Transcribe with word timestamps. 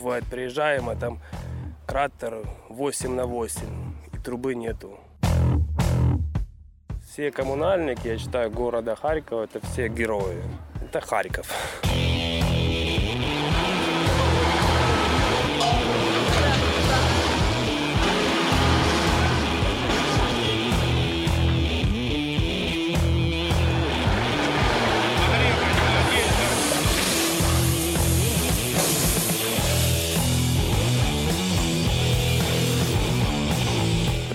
Бывает, 0.00 0.24
приезжаем, 0.24 0.88
а 0.88 0.96
там 0.96 1.18
кратер 1.86 2.38
8 2.70 3.14
на 3.14 3.26
8, 3.26 3.60
и 4.14 4.16
трубы 4.16 4.54
нету. 4.54 4.98
Все 7.04 7.30
коммунальники, 7.30 8.08
я 8.08 8.16
считаю, 8.16 8.50
города 8.50 8.96
Харькова, 8.96 9.44
это 9.44 9.60
все 9.66 9.88
герои. 9.88 10.42
Это 10.82 11.02
Харьков. 11.02 11.89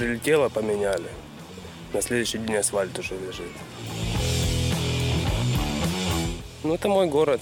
Прилетело, 0.06 0.50
поменяли. 0.50 1.10
На 1.92 2.00
следующий 2.00 2.38
день 2.38 2.58
асфальт 2.58 3.00
уже 3.00 3.16
лежит. 3.18 3.50
Ну, 6.62 6.76
это 6.76 6.88
мой 6.90 7.08
город. 7.08 7.42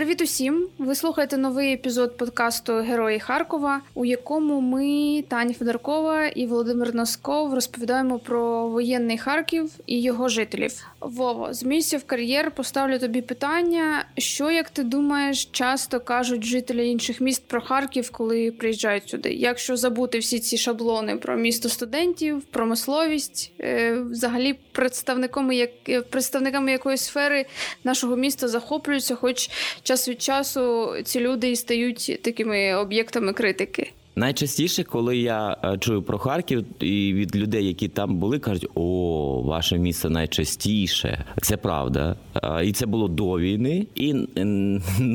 Привіт 0.00 0.22
усім! 0.22 0.68
Ви 0.78 0.94
слухаєте 0.94 1.36
новий 1.36 1.72
епізод 1.72 2.16
подкасту 2.16 2.72
Герої 2.72 3.20
Харкова, 3.20 3.80
у 3.94 4.04
якому 4.04 4.60
ми, 4.60 5.24
Таня 5.28 5.54
Федоркова 5.54 6.26
і 6.26 6.46
Володимир 6.46 6.94
Носков, 6.94 7.54
розповідаємо 7.54 8.18
про 8.18 8.68
воєнний 8.68 9.18
Харків 9.18 9.70
і 9.86 10.02
його 10.02 10.28
жителів. 10.28 10.86
Вово, 11.00 11.48
з 11.54 11.62
місця 11.62 11.98
в 11.98 12.04
кар'єр 12.04 12.50
поставлю 12.50 12.98
тобі 12.98 13.22
питання: 13.22 14.04
що, 14.18 14.50
як 14.50 14.70
ти 14.70 14.82
думаєш, 14.82 15.44
часто 15.44 16.00
кажуть 16.00 16.44
жителі 16.44 16.88
інших 16.90 17.20
міст 17.20 17.42
про 17.46 17.60
Харків, 17.60 18.10
коли 18.10 18.52
приїжджають 18.52 19.08
сюди? 19.08 19.32
Якщо 19.32 19.76
забути 19.76 20.18
всі 20.18 20.40
ці 20.40 20.56
шаблони 20.56 21.16
про 21.16 21.36
місто 21.36 21.68
студентів, 21.68 22.42
промисловість, 22.50 23.52
е, 23.60 24.00
взагалі 24.10 24.54
представниками 24.72 25.56
як 25.56 25.70
представниками 26.10 26.72
якоїсь 26.72 27.00
сфери 27.00 27.46
нашого 27.84 28.16
міста 28.16 28.48
захоплюються, 28.48 29.14
хоч 29.14 29.50
час 29.90 30.08
від 30.08 30.22
часу 30.22 30.94
ці 31.04 31.20
люди 31.20 31.50
і 31.50 31.56
стають 31.56 32.20
такими 32.22 32.74
об'єктами 32.74 33.32
критики. 33.32 33.92
Найчастіше, 34.16 34.84
коли 34.84 35.18
я 35.18 35.56
е, 35.64 35.78
чую 35.78 36.02
про 36.02 36.18
Харків 36.18 36.64
і 36.80 37.14
від 37.14 37.36
людей, 37.36 37.66
які 37.66 37.88
там 37.88 38.16
були, 38.16 38.38
кажуть: 38.38 38.68
о, 38.74 39.42
ваше 39.44 39.78
місто 39.78 40.10
найчастіше. 40.10 41.24
Це 41.42 41.56
правда. 41.56 42.16
Е, 42.42 42.66
і 42.66 42.72
це 42.72 42.86
було 42.86 43.08
до 43.08 43.38
війни. 43.38 43.86
І 43.94 44.14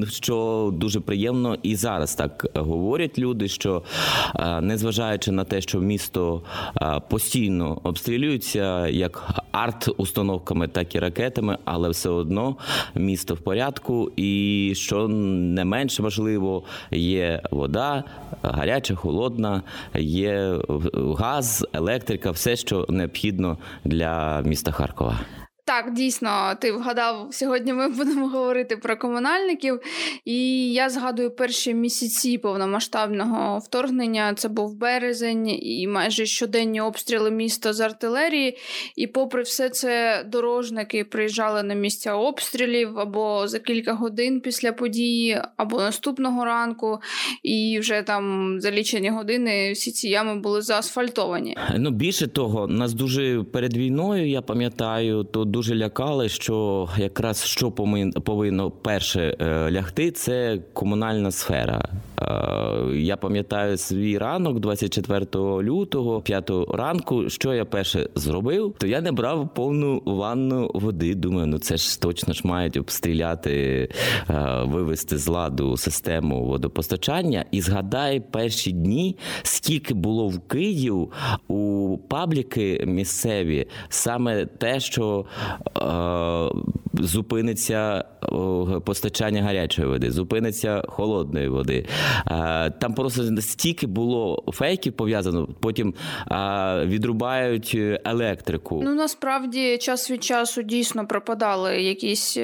що 0.09 0.69
дуже 0.73 0.99
приємно, 0.99 1.57
і 1.63 1.75
зараз 1.75 2.15
так 2.15 2.47
говорять 2.53 3.19
люди, 3.19 3.47
що 3.47 3.83
е, 4.35 4.61
незважаючи 4.61 5.31
на 5.31 5.43
те, 5.43 5.61
що 5.61 5.79
місто 5.79 6.41
постійно 7.09 7.79
обстрілюється 7.83 8.87
як 8.87 9.23
арт-установками, 9.51 10.67
так 10.67 10.95
і 10.95 10.99
ракетами, 10.99 11.57
але 11.65 11.89
все 11.89 12.09
одно 12.09 12.55
місто 12.95 13.33
в 13.33 13.39
порядку, 13.39 14.11
і 14.15 14.73
що 14.75 15.07
не 15.07 15.65
менш 15.65 15.99
важливо, 15.99 16.63
є 16.91 17.41
вода, 17.51 18.03
гаряча 18.41 18.84
холодна, 18.93 19.63
є 19.95 20.59
газ, 21.17 21.67
електрика, 21.73 22.31
все, 22.31 22.55
що 22.55 22.85
необхідно 22.89 23.57
для 23.83 24.41
міста 24.41 24.71
Харкова. 24.71 25.19
Так, 25.67 25.93
дійсно, 25.93 26.55
ти 26.59 26.71
вгадав, 26.71 27.27
сьогодні 27.31 27.73
ми 27.73 27.89
будемо 27.89 28.27
говорити 28.27 28.77
про 28.77 28.97
комунальників. 28.97 29.79
І 30.25 30.71
я 30.73 30.89
згадую 30.89 31.31
перші 31.31 31.73
місяці 31.73 32.37
повномасштабного 32.37 33.59
вторгнення. 33.59 34.33
Це 34.33 34.49
був 34.49 34.77
березень 34.77 35.49
і 35.49 35.87
майже 35.87 36.25
щоденні 36.25 36.81
обстріли 36.81 37.31
міста 37.31 37.73
з 37.73 37.79
артилерії. 37.79 38.57
І, 38.95 39.07
попри 39.07 39.41
все 39.43 39.69
це, 39.69 40.23
дорожники 40.27 41.03
приїжджали 41.03 41.63
на 41.63 41.73
місця 41.73 42.13
обстрілів 42.13 42.99
або 42.99 43.47
за 43.47 43.59
кілька 43.59 43.93
годин 43.93 44.41
після 44.41 44.71
події, 44.71 45.41
або 45.57 45.77
наступного 45.77 46.45
ранку. 46.45 46.99
І 47.43 47.77
вже 47.79 48.01
там 48.01 48.55
за 48.61 48.71
лічені 48.71 49.09
години 49.09 49.71
всі 49.71 49.91
ці 49.91 50.09
ями 50.09 50.35
були 50.35 50.61
заасфальтовані. 50.61 51.57
Ну 51.77 51.91
більше 51.91 52.27
того, 52.27 52.67
нас 52.67 52.93
дуже 52.93 53.43
перед 53.43 53.77
війною, 53.77 54.29
я 54.29 54.41
пам'ятаю, 54.41 55.23
то 55.23 55.54
дуже 55.55 55.75
лякали, 55.75 56.29
що 56.29 56.87
якраз 56.97 57.43
що 57.43 57.71
повинно 58.23 58.71
перше 58.71 59.37
е, 59.39 59.71
лягти, 59.71 60.11
це 60.11 60.59
комунальна 60.73 61.31
сфера. 61.31 61.89
Е, 62.21 62.97
я 62.97 63.17
пам'ятаю 63.17 63.77
свій 63.77 64.17
ранок, 64.17 64.59
24 64.59 65.25
лютого, 65.63 66.21
5 66.21 66.51
ранку. 66.73 67.29
Що 67.29 67.53
я 67.53 67.65
перше 67.65 68.09
зробив, 68.15 68.75
то 68.77 68.87
я 68.87 69.01
не 69.01 69.11
брав 69.11 69.53
повну 69.53 70.01
ванну 70.05 70.71
води. 70.73 71.15
Думаю, 71.15 71.47
ну 71.47 71.59
це 71.59 71.77
ж 71.77 72.01
точно 72.01 72.33
ж 72.33 72.41
мають 72.43 72.77
обстріляти, 72.77 73.89
е, 74.29 74.63
вивести 74.63 75.17
з 75.17 75.27
ладу 75.27 75.77
систему 75.77 76.45
водопостачання. 76.45 77.45
І 77.51 77.61
згадай 77.61 78.19
перші 78.19 78.71
дні, 78.71 79.17
скільки 79.43 79.93
було 79.93 80.27
в 80.27 80.39
Київ 80.39 81.11
у 81.47 81.97
пабліки 82.07 82.83
місцеві, 82.85 83.67
саме 83.89 84.45
те, 84.45 84.79
що 84.79 85.25
Е, 85.81 86.49
зупиниться 86.93 88.05
постачання 88.85 89.43
гарячої 89.43 89.87
води, 89.87 90.11
зупиниться 90.11 90.83
холодної 90.87 91.49
води. 91.49 91.85
Е, 92.31 92.69
там 92.69 92.93
просто 92.93 93.41
стільки 93.41 93.87
було 93.87 94.43
фейків 94.53 94.93
пов'язано, 94.93 95.47
потім 95.59 95.93
е, 96.31 96.85
відрубають 96.85 97.77
електрику. 98.05 98.81
Ну 98.83 98.95
насправді 98.95 99.77
час 99.77 100.11
від 100.11 100.23
часу 100.23 100.61
дійсно 100.61 101.07
пропадали 101.07 101.81
якісь 101.81 102.37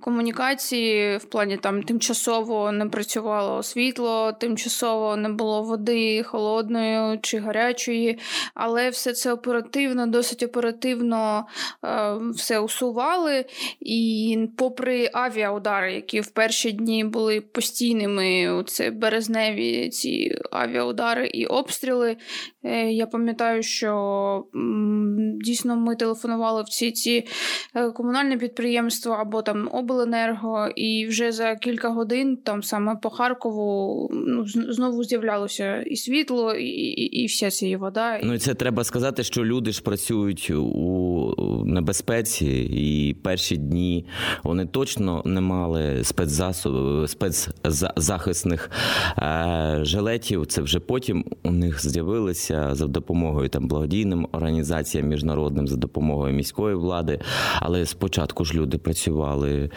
комунікації 0.00 1.16
в 1.16 1.24
плані 1.24 1.56
там 1.56 1.82
тимчасово 1.82 2.72
не 2.72 2.86
працювало 2.86 3.62
світло, 3.62 4.32
тимчасово 4.32 5.16
не 5.16 5.28
було 5.28 5.62
води 5.62 6.22
холодної 6.22 7.18
чи 7.22 7.38
гарячої, 7.38 8.18
але 8.54 8.90
все 8.90 9.12
це 9.12 9.32
оперативно, 9.32 10.06
досить 10.06 10.42
оперативно 10.42 11.46
все 12.34 12.60
усували. 12.60 13.44
І 13.80 14.38
попри 14.72 15.10
авіаудари, 15.12 15.94
які 15.94 16.20
в 16.20 16.30
перші 16.30 16.72
дні 16.72 17.04
були 17.04 17.40
постійними, 17.40 18.62
це 18.66 18.90
березневі 18.90 19.88
ці 19.88 20.36
авіаудари 20.50 21.26
і 21.26 21.46
обстріли. 21.46 22.16
Е, 22.64 22.92
я 22.92 23.06
пам'ятаю, 23.06 23.62
що 23.62 24.44
дійсно 25.44 25.76
ми 25.76 25.96
телефонували 25.96 26.62
в 26.62 26.68
ці 26.68 26.92
ці 26.92 27.26
е, 27.74 27.90
комунальні 27.90 28.36
підприємства 28.36 29.16
або 29.20 29.42
там 29.42 29.68
обленерго, 29.72 30.68
і 30.76 31.06
вже 31.06 31.32
за 31.32 31.56
кілька 31.56 31.88
годин, 31.88 32.36
там 32.36 32.62
саме 32.62 32.96
по 33.02 33.10
Харкову, 33.10 34.08
ну 34.12 34.46
знову 34.46 35.04
з'являлося 35.04 35.82
і 35.82 35.96
світло, 35.96 36.54
і, 36.54 36.66
і, 36.66 37.22
і 37.22 37.26
вся 37.26 37.50
ця 37.50 37.78
вода. 37.78 38.20
Ну 38.22 38.34
і 38.34 38.38
це 38.38 38.54
треба 38.54 38.84
сказати, 38.84 39.22
що 39.22 39.44
люди 39.44 39.72
ж 39.72 39.82
працюють 39.82 40.50
у 40.50 41.64
небезпеці, 41.66 42.46
і 42.72 43.14
перші 43.14 43.56
дні 43.56 44.06
вони 44.44 44.61
точно 44.66 45.22
не 45.24 45.40
мали 45.40 46.04
спецзасобів, 46.04 47.08
спецзахисних 47.08 48.70
е, 49.18 49.78
жилетів. 49.82 50.46
Це 50.46 50.62
вже 50.62 50.80
потім 50.80 51.24
у 51.42 51.50
них 51.50 51.88
з'явилися 51.90 52.74
за 52.74 52.86
допомогою 52.86 53.48
там 53.48 53.68
благодійним 53.68 54.28
організаціям 54.32 55.08
міжнародним, 55.08 55.68
за 55.68 55.76
допомогою 55.76 56.34
міської 56.34 56.74
влади. 56.74 57.20
Але 57.60 57.86
спочатку 57.86 58.44
ж 58.44 58.54
люди 58.54 58.78
працювали 58.78 59.70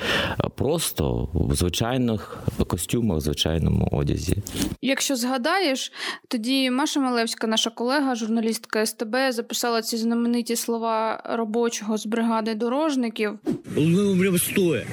просто 0.55 1.29
в 1.33 1.55
звичайних 1.55 2.43
костюмах, 2.67 3.17
в 3.17 3.21
звичайному 3.21 3.89
одязі. 3.91 4.37
Якщо 4.81 5.15
згадаєш, 5.15 5.91
тоді 6.27 6.71
Маша 6.71 6.99
Малевська, 6.99 7.47
наша 7.47 7.69
колега, 7.69 8.15
журналістка 8.15 8.85
СТБ, 8.85 9.15
записала 9.29 9.81
ці 9.81 9.97
знамениті 9.97 10.55
слова 10.55 11.23
робочого 11.25 11.97
з 11.97 12.05
бригади 12.05 12.55
дорожників. 12.55 13.39
Ми 13.77 14.03
умремо 14.03 14.37
стоя, 14.75 14.85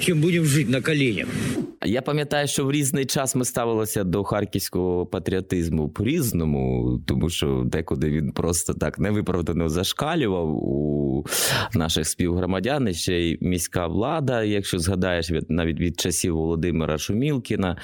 чим 0.00 0.20
будемо 0.20 0.46
жити 0.46 0.70
на 0.70 0.80
коленях. 0.80 1.26
Я 1.84 2.02
пам'ятаю, 2.02 2.48
що 2.48 2.64
в 2.64 2.72
різний 2.72 3.04
час 3.04 3.34
ми 3.34 3.44
ставилися 3.44 4.04
до 4.04 4.24
харківського 4.24 5.06
патріотизму 5.06 5.88
по 5.88 6.04
різному, 6.04 7.00
тому 7.06 7.30
що 7.30 7.62
декуди 7.66 8.10
він 8.10 8.32
просто 8.32 8.74
так 8.74 8.98
невиправдано 8.98 9.68
зашкалював 9.68 10.48
у 10.48 10.92
у 11.74 11.78
наших 11.78 12.06
співгромадян, 12.06 12.88
і 12.88 12.94
ще 12.94 13.14
й 13.14 13.38
міська 13.40 13.86
влада, 13.86 14.42
якщо 14.42 14.78
згадаєш 14.78 15.30
від 15.30 15.50
навіть 15.50 15.80
від 15.80 16.00
часів 16.00 16.34
Володимира 16.34 16.98
Шумілкіна, 16.98 17.76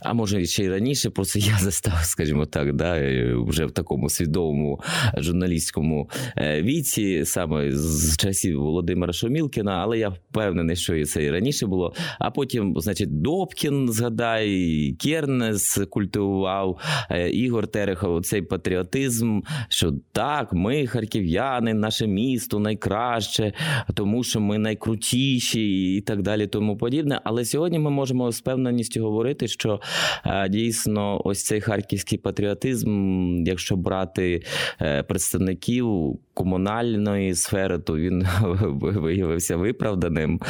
а 0.00 0.12
може 0.12 0.46
ще 0.46 0.64
й 0.64 0.68
раніше, 0.68 1.10
просто 1.10 1.38
я 1.38 1.58
застав, 1.58 2.00
скажімо 2.02 2.46
так, 2.46 2.72
да, 2.72 3.00
вже 3.46 3.66
в 3.66 3.70
такому 3.70 4.08
свідомому 4.08 4.80
журналістському 5.16 6.10
е, 6.36 6.62
віці, 6.62 7.24
саме 7.24 7.72
з 7.72 8.16
часів 8.16 8.60
Володимира 8.60 9.12
Шумілкіна, 9.12 9.72
але 9.72 9.98
я 9.98 10.08
впевнений, 10.08 10.57
що 10.76 10.94
і 10.94 11.04
це 11.04 11.24
і 11.24 11.30
раніше 11.30 11.66
було. 11.66 11.94
А 12.18 12.30
потім, 12.30 12.74
значить, 12.76 13.20
Добкін, 13.20 13.88
згадай, 13.88 14.96
Кернес 14.98 15.80
культивував 15.90 16.80
е, 17.10 17.30
Ігор 17.30 17.66
Терехов, 17.66 18.22
цей 18.22 18.42
патріотизм, 18.42 19.40
що 19.68 19.92
так, 20.12 20.52
ми 20.52 20.86
харків'яни, 20.86 21.74
наше 21.74 22.06
місто 22.06 22.58
найкраще, 22.58 23.52
тому 23.94 24.24
що 24.24 24.40
ми 24.40 24.58
найкрутіші 24.58 25.94
і 25.96 26.00
так 26.00 26.22
далі, 26.22 26.46
тому 26.46 26.76
подібне. 26.76 27.20
Але 27.24 27.44
сьогодні 27.44 27.78
ми 27.78 27.90
можемо 27.90 28.32
з 28.32 28.40
певненістю 28.40 29.02
говорити, 29.02 29.48
що 29.48 29.80
е, 30.26 30.48
дійсно 30.48 31.22
ось 31.24 31.44
цей 31.44 31.60
харківський 31.60 32.18
патріотизм, 32.18 33.44
якщо 33.46 33.76
брати 33.76 34.42
е, 34.80 35.02
представників 35.02 36.18
комунальної 36.38 37.34
сфери, 37.34 37.78
то 37.78 37.96
він 37.96 38.26
виявився 38.80 39.56
виправданим. 39.56 40.40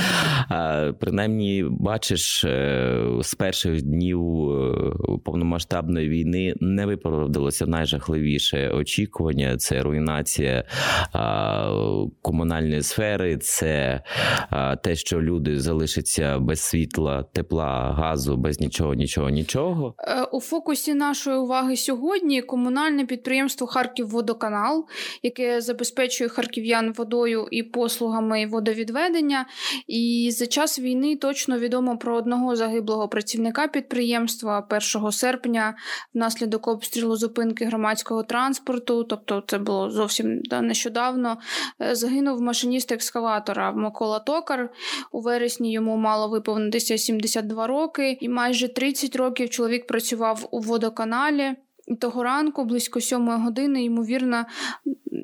Принаймні, 1.00 1.64
бачиш, 1.70 2.44
е, 2.44 3.04
з 3.22 3.34
перших 3.34 3.82
днів 3.82 4.20
повномасштабної 5.24 6.08
війни 6.08 6.54
не 6.60 6.86
виправдалося 6.86 7.66
найжахливіше 7.66 8.68
очікування: 8.68 9.56
це 9.56 9.82
руйнація 9.82 10.64
комунальної 12.22 12.82
сфери, 12.82 13.36
це 13.36 14.00
те, 14.82 14.96
що 14.96 15.22
люди 15.22 15.60
залишаться 15.60 16.38
без 16.38 16.60
світла, 16.60 17.24
тепла, 17.32 17.94
газу, 17.98 18.36
без 18.36 18.60
нічого, 18.60 18.94
нічого, 18.94 19.30
нічого. 19.30 19.94
Е, 19.98 20.22
у 20.22 20.40
фокусі 20.40 20.94
нашої 20.94 21.36
уваги 21.36 21.76
сьогодні 21.76 22.42
комунальне 22.42 23.04
підприємство 23.06 23.66
Харківводоканал, 23.66 24.86
яке 25.22 25.60
забезпечує 25.78 26.30
харків'ян 26.30 26.92
водою 26.92 27.48
і 27.50 27.62
послугами 27.62 28.46
водовідведення. 28.46 29.46
І 29.86 30.30
за 30.32 30.46
час 30.46 30.78
війни 30.78 31.16
точно 31.16 31.58
відомо 31.58 31.98
про 31.98 32.16
одного 32.16 32.56
загиблого 32.56 33.08
працівника 33.08 33.68
підприємства 33.68 34.66
1 34.94 35.12
серпня 35.12 35.74
внаслідок 36.14 36.68
обстрілу 36.68 37.16
зупинки 37.16 37.64
громадського 37.64 38.22
транспорту, 38.22 39.04
тобто 39.04 39.42
це 39.46 39.58
було 39.58 39.90
зовсім 39.90 40.42
нещодавно. 40.62 41.38
Е, 41.82 41.94
загинув 41.94 42.42
машиніст 42.42 42.92
екскаватора 42.92 43.72
Микола 43.72 44.18
Токар. 44.18 44.70
У 45.12 45.20
вересні 45.20 45.72
йому 45.72 45.96
мало 45.96 46.28
виповнитися 46.28 46.98
72 46.98 47.66
роки, 47.66 48.18
і 48.20 48.28
майже 48.28 48.68
30 48.68 49.16
років 49.16 49.50
чоловік 49.50 49.86
працював 49.86 50.48
у 50.50 50.60
водоканалі. 50.60 51.56
Того 52.00 52.22
ранку, 52.22 52.64
близько 52.64 53.00
сьомої 53.00 53.38
години, 53.38 53.84
ймовірно, 53.84 54.44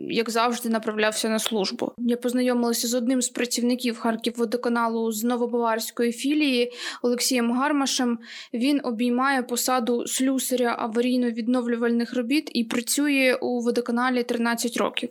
як 0.10 0.30
завжди, 0.30 0.70
направлявся 0.70 1.30
на 1.30 1.40
службу. 1.40 1.92
Я 1.98 2.18
познайомилася 2.18 2.88
з 2.88 2.94
одним 2.94 3.22
з 3.22 3.30
працівників 3.30 4.00
Харківводоканалу 4.00 5.12
з 5.12 5.24
Новобаварської 5.24 6.12
філії 6.12 6.72
Олексієм 7.02 7.52
Гармашем. 7.52 8.20
Він 8.54 8.82
обіймає 8.84 9.44
посаду 9.44 10.08
слюсаря 10.08 10.92
аварійно-відновлювальних 10.94 12.16
робіт 12.16 12.52
і 12.54 12.64
працює 12.64 13.38
у 13.42 13.60
водоканалі 13.60 14.24
13 14.24 14.78
років. 14.78 15.10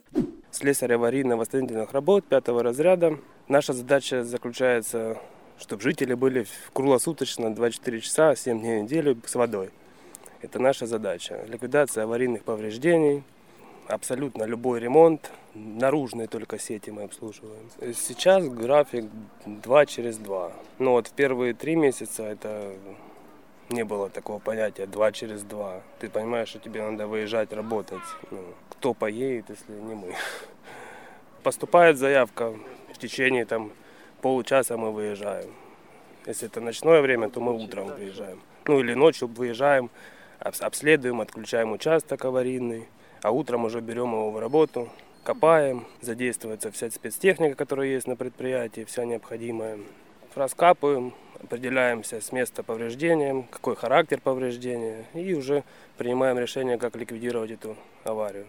Слесарь 0.51 0.93
аварийно-восстановительных 0.93 1.93
работ 1.93 2.25
пятого 2.25 2.63
разряда. 2.63 3.19
Наша 3.49 3.73
задача 3.73 4.25
заключается, 4.25 5.17
чтобы 5.61 5.83
жители 5.83 6.15
были 6.15 6.47
круглосуточно 6.73 7.51
24 7.51 8.01
часа, 8.01 8.35
7 8.35 8.61
дней 8.61 8.79
в 8.79 8.83
неделю 8.83 9.17
с 9.25 9.35
водой. 9.35 9.69
Это 10.43 10.59
наша 10.59 10.87
задача. 10.87 11.45
Ликвидация 11.49 12.05
аварийных 12.05 12.43
повреждений, 12.45 13.23
абсолютно 13.88 14.44
любой 14.44 14.80
ремонт, 14.80 15.32
наружные 15.54 16.28
только 16.28 16.60
сети 16.60 16.90
мы 16.90 17.04
обслуживаем. 17.04 17.70
Сейчас 17.94 18.48
график 18.48 19.06
2 19.46 19.86
через 19.86 20.18
2. 20.18 20.52
Но 20.80 20.92
вот 20.94 21.08
в 21.08 21.12
первые 21.12 21.54
три 21.54 21.76
месяца 21.76 22.24
это 22.24 22.74
не 23.70 23.84
было 23.84 24.10
такого 24.10 24.40
понятия 24.40 24.86
2 24.86 25.12
через 25.12 25.44
2. 25.44 25.82
Ты 26.00 26.10
понимаешь, 26.10 26.50
что 26.50 26.60
тебе 26.60 26.82
надо 26.82 27.08
выезжать 27.08 27.54
работать. 27.54 28.04
Ну, 28.32 28.44
кто 28.70 28.94
поедет, 28.94 29.50
если 29.50 29.72
не 29.72 29.96
мы. 29.96 30.16
Поступает 31.44 31.98
заявка, 31.98 32.54
в 32.94 32.98
течение 32.98 33.46
там 33.46 33.72
получаса 34.22 34.78
мы 34.78 34.92
выезжаем. 34.92 35.52
Если 36.26 36.48
это 36.48 36.62
ночное 36.62 37.02
время, 37.02 37.30
то 37.30 37.42
мы 37.42 37.54
утром 37.54 37.88
выезжаем. 37.88 38.40
Ну 38.66 38.80
или 38.80 38.94
ночью 38.94 39.28
выезжаем, 39.28 39.90
обследуем, 40.40 41.20
отключаем 41.20 41.74
участок 41.74 42.24
аварийный, 42.24 42.88
а 43.23 43.31
утром 43.31 43.65
уже 43.65 43.81
берем 43.81 44.13
его 44.13 44.31
в 44.31 44.39
работу, 44.39 44.89
копаем, 45.25 45.87
задействуется 46.01 46.71
вся 46.71 46.91
спецтехника, 46.91 47.55
которая 47.55 47.89
есть 47.89 48.07
на 48.07 48.17
предприятии, 48.17 48.85
вся 48.85 49.05
необходимая. 49.05 49.79
Раскапываем, 50.35 51.13
определяемся 51.43 52.21
с 52.21 52.33
места 52.33 52.63
повреждения, 52.63 53.45
какой 53.51 53.75
характер 53.75 54.21
повреждения, 54.23 55.05
и 55.15 55.35
уже 55.35 55.65
принимаем 55.97 56.39
решение, 56.39 56.79
как 56.79 56.97
ликвидировать 56.97 57.51
эту 57.51 57.77
аварию. 58.05 58.47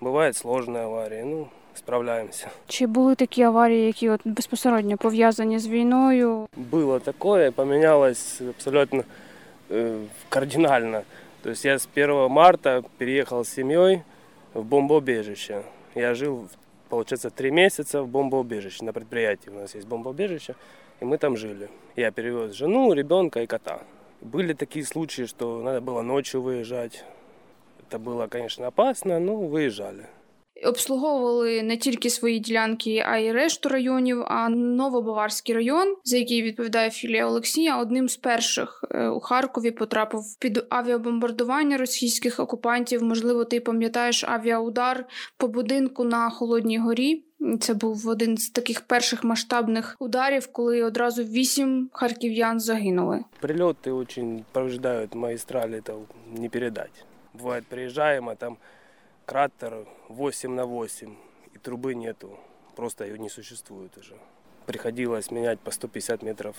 Бывают 0.00 0.36
сложные 0.36 0.84
аварии, 0.84 1.22
ну, 1.22 1.48
справляємося. 1.74 2.48
Чи 2.66 2.86
були 2.86 3.14
такі 3.14 3.42
аварії, 3.42 3.86
які 3.86 4.10
от 4.10 4.20
безпосередньо 4.24 4.96
пов'язані 4.96 5.58
з 5.58 5.68
війною? 5.68 6.46
Було 6.56 6.98
таке, 7.00 7.50
помінялось 7.50 8.40
абсолютно 8.40 9.04
э, 9.70 10.04
кардинально. 10.28 11.02
То 11.45 11.49
есть 11.51 11.63
я 11.63 11.77
с 11.77 11.87
1 11.93 12.27
марта 12.27 12.83
переехал 12.97 13.45
с 13.45 13.49
семьей 13.49 14.01
в 14.55 14.65
бомбоубежище. 14.65 15.61
Я 15.93 16.15
жил, 16.15 16.49
получается, 16.89 17.29
три 17.29 17.51
месяца 17.51 18.01
в 18.01 18.07
бомбоубежище. 18.07 18.83
На 18.83 18.93
предприятии 18.93 19.51
у 19.51 19.53
нас 19.53 19.75
есть 19.75 19.85
бомбоубежище, 19.85 20.55
и 21.01 21.05
мы 21.05 21.19
там 21.19 21.37
жили. 21.37 21.69
Я 21.95 22.09
перевез 22.09 22.53
жену, 22.53 22.91
ребенка 22.93 23.43
и 23.43 23.45
кота. 23.45 23.81
Были 24.21 24.53
такие 24.53 24.83
случаи, 24.83 25.27
что 25.27 25.61
надо 25.61 25.81
было 25.81 26.01
ночью 26.01 26.41
выезжать. 26.41 27.05
Это 27.87 27.99
было, 27.99 28.25
конечно, 28.25 28.65
опасно, 28.65 29.19
но 29.19 29.35
выезжали. 29.35 30.07
Обслуговували 30.63 31.63
не 31.63 31.77
тільки 31.77 32.09
свої 32.09 32.39
ділянки, 32.39 33.03
а 33.07 33.17
й 33.17 33.31
решту 33.31 33.69
районів. 33.69 34.23
А 34.27 34.49
Новобаварський 34.49 35.55
район, 35.55 35.95
за 36.03 36.17
який 36.17 36.41
відповідає 36.43 36.89
філія 36.89 37.27
Олексія, 37.27 37.77
одним 37.77 38.09
з 38.09 38.17
перших 38.17 38.83
е, 38.91 39.07
у 39.07 39.19
Харкові 39.19 39.71
потрапив 39.71 40.21
під 40.39 40.65
авіабомбардування 40.69 41.77
російських 41.77 42.39
окупантів. 42.39 43.03
Можливо, 43.03 43.45
ти 43.45 43.59
пам'ятаєш 43.59 44.23
авіаудар 44.23 45.05
по 45.37 45.47
будинку 45.47 46.03
на 46.03 46.29
Холодній 46.29 46.79
горі. 46.79 47.23
Це 47.59 47.73
був 47.73 48.07
один 48.07 48.37
з 48.37 48.49
таких 48.49 48.81
перших 48.81 49.23
масштабних 49.23 49.95
ударів, 49.99 50.47
коли 50.51 50.83
одразу 50.83 51.23
вісім 51.23 51.89
харків'ян 51.93 52.59
загинули. 52.59 53.23
Прильоти 53.39 53.89
дуже 53.89 54.39
повреждають 54.51 55.15
магістралі, 55.15 55.81
це 55.87 55.93
не 56.37 56.49
передати. 56.49 57.01
Буває, 57.33 57.61
приїжджаємо, 57.69 58.35
там 58.35 58.57
кратер 59.25 59.87
8 60.09 60.51
на 60.51 60.65
8, 60.65 61.15
и 61.53 61.57
трубы 61.57 61.95
нету, 61.95 62.37
просто 62.75 63.05
ее 63.05 63.17
не 63.17 63.29
существует 63.29 63.97
уже. 63.97 64.15
Приходилось 64.65 65.31
менять 65.31 65.59
по 65.59 65.71
150 65.71 66.21
метров 66.21 66.55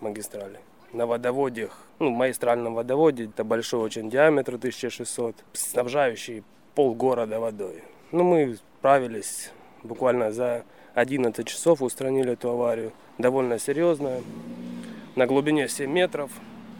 магистрали. 0.00 0.60
На 0.92 1.06
водоводе, 1.06 1.70
ну, 1.98 2.10
магистральном 2.10 2.74
водоводе, 2.74 3.24
это 3.24 3.44
большой 3.44 3.80
очень 3.80 4.08
диаметр, 4.08 4.54
1600, 4.54 5.36
снабжающий 5.52 6.44
полгорода 6.74 7.40
водой. 7.40 7.82
Ну, 8.12 8.22
мы 8.22 8.56
справились 8.78 9.50
буквально 9.82 10.32
за 10.32 10.64
11 10.94 11.46
часов, 11.46 11.82
устранили 11.82 12.32
эту 12.32 12.50
аварию. 12.50 12.92
Довольно 13.18 13.58
серьезная. 13.58 14.22
На 15.14 15.26
глубине 15.26 15.68
7 15.68 15.90
метров 15.90 16.30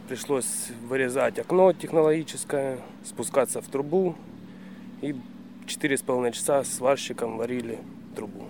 пришлось 0.07 0.69
вырезать 0.87 1.37
окно 1.39 1.73
технологическое, 1.73 2.79
спускаться 3.03 3.61
в 3.61 3.67
трубу, 3.67 4.15
и 5.01 5.15
четыре 5.65 5.97
с 5.97 6.01
половиной 6.01 6.31
часа 6.31 6.63
сварщиком 6.63 7.37
варили 7.37 7.79
трубу. 8.15 8.45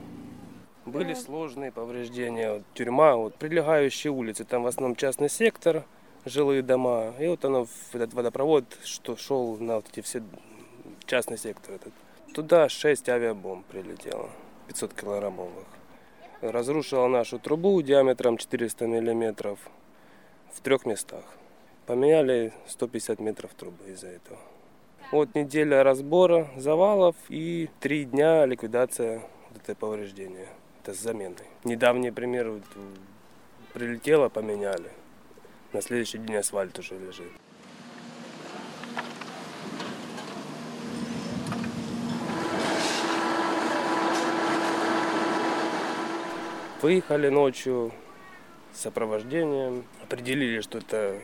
Были 0.85 1.13
сложные 1.13 1.71
повреждения. 1.71 2.53
Вот, 2.53 2.63
тюрьма, 2.73 3.17
вот 3.17 3.35
прилегающие 3.35 4.11
улицы, 4.11 4.45
там 4.45 4.63
в 4.63 4.67
основном 4.67 4.95
частный 4.95 5.29
сектор, 5.29 5.83
жилые 6.23 6.61
дома. 6.61 7.13
И 7.19 7.27
вот 7.27 7.43
оно, 7.43 7.67
этот 7.91 8.13
водопровод, 8.13 8.63
что 8.85 9.17
шел 9.17 9.57
на 9.57 9.75
вот 9.75 9.89
эти 9.91 10.01
все 10.01 10.23
частный 11.05 11.37
сектор 11.37 11.75
этот. 11.75 11.93
Туда 12.33 12.69
6 12.69 13.09
авиабомб 13.09 13.65
прилетело, 13.65 14.29
500 14.67 14.93
килограммовых. 14.93 15.65
Разрушила 16.41 17.07
нашу 17.07 17.39
трубу 17.39 17.81
диаметром 17.81 18.37
400 18.37 18.87
миллиметров 18.87 19.59
в 20.53 20.61
трех 20.61 20.85
местах. 20.85 21.23
Поменяли 21.85 22.53
150 22.67 23.19
метров 23.19 23.53
трубы 23.55 23.89
из-за 23.89 24.07
этого. 24.07 24.37
Вот 25.09 25.35
неделя 25.35 25.83
разбора 25.83 26.49
завалов 26.57 27.15
и 27.29 27.69
три 27.79 28.03
дня 28.03 28.45
ликвидация 28.45 29.21
вот 29.51 29.61
это 29.63 29.73
повреждение. 29.73 30.47
Это 30.83 30.93
с 30.93 30.99
заменой. 30.99 31.47
Недавний 31.63 32.11
пример, 32.11 32.49
вот, 32.49 32.63
прилетело, 33.73 34.27
поменяли. 34.27 34.91
На 35.71 35.81
следующий 35.81 36.17
день 36.17 36.35
асфальт 36.35 36.77
уже 36.77 36.99
лежит. 36.99 37.31
Выехали 46.81 47.29
ночью 47.29 47.93
с 48.73 48.81
сопровождением. 48.81 49.85
Определили, 50.03 50.59
что 50.59 50.79
это 50.79 51.17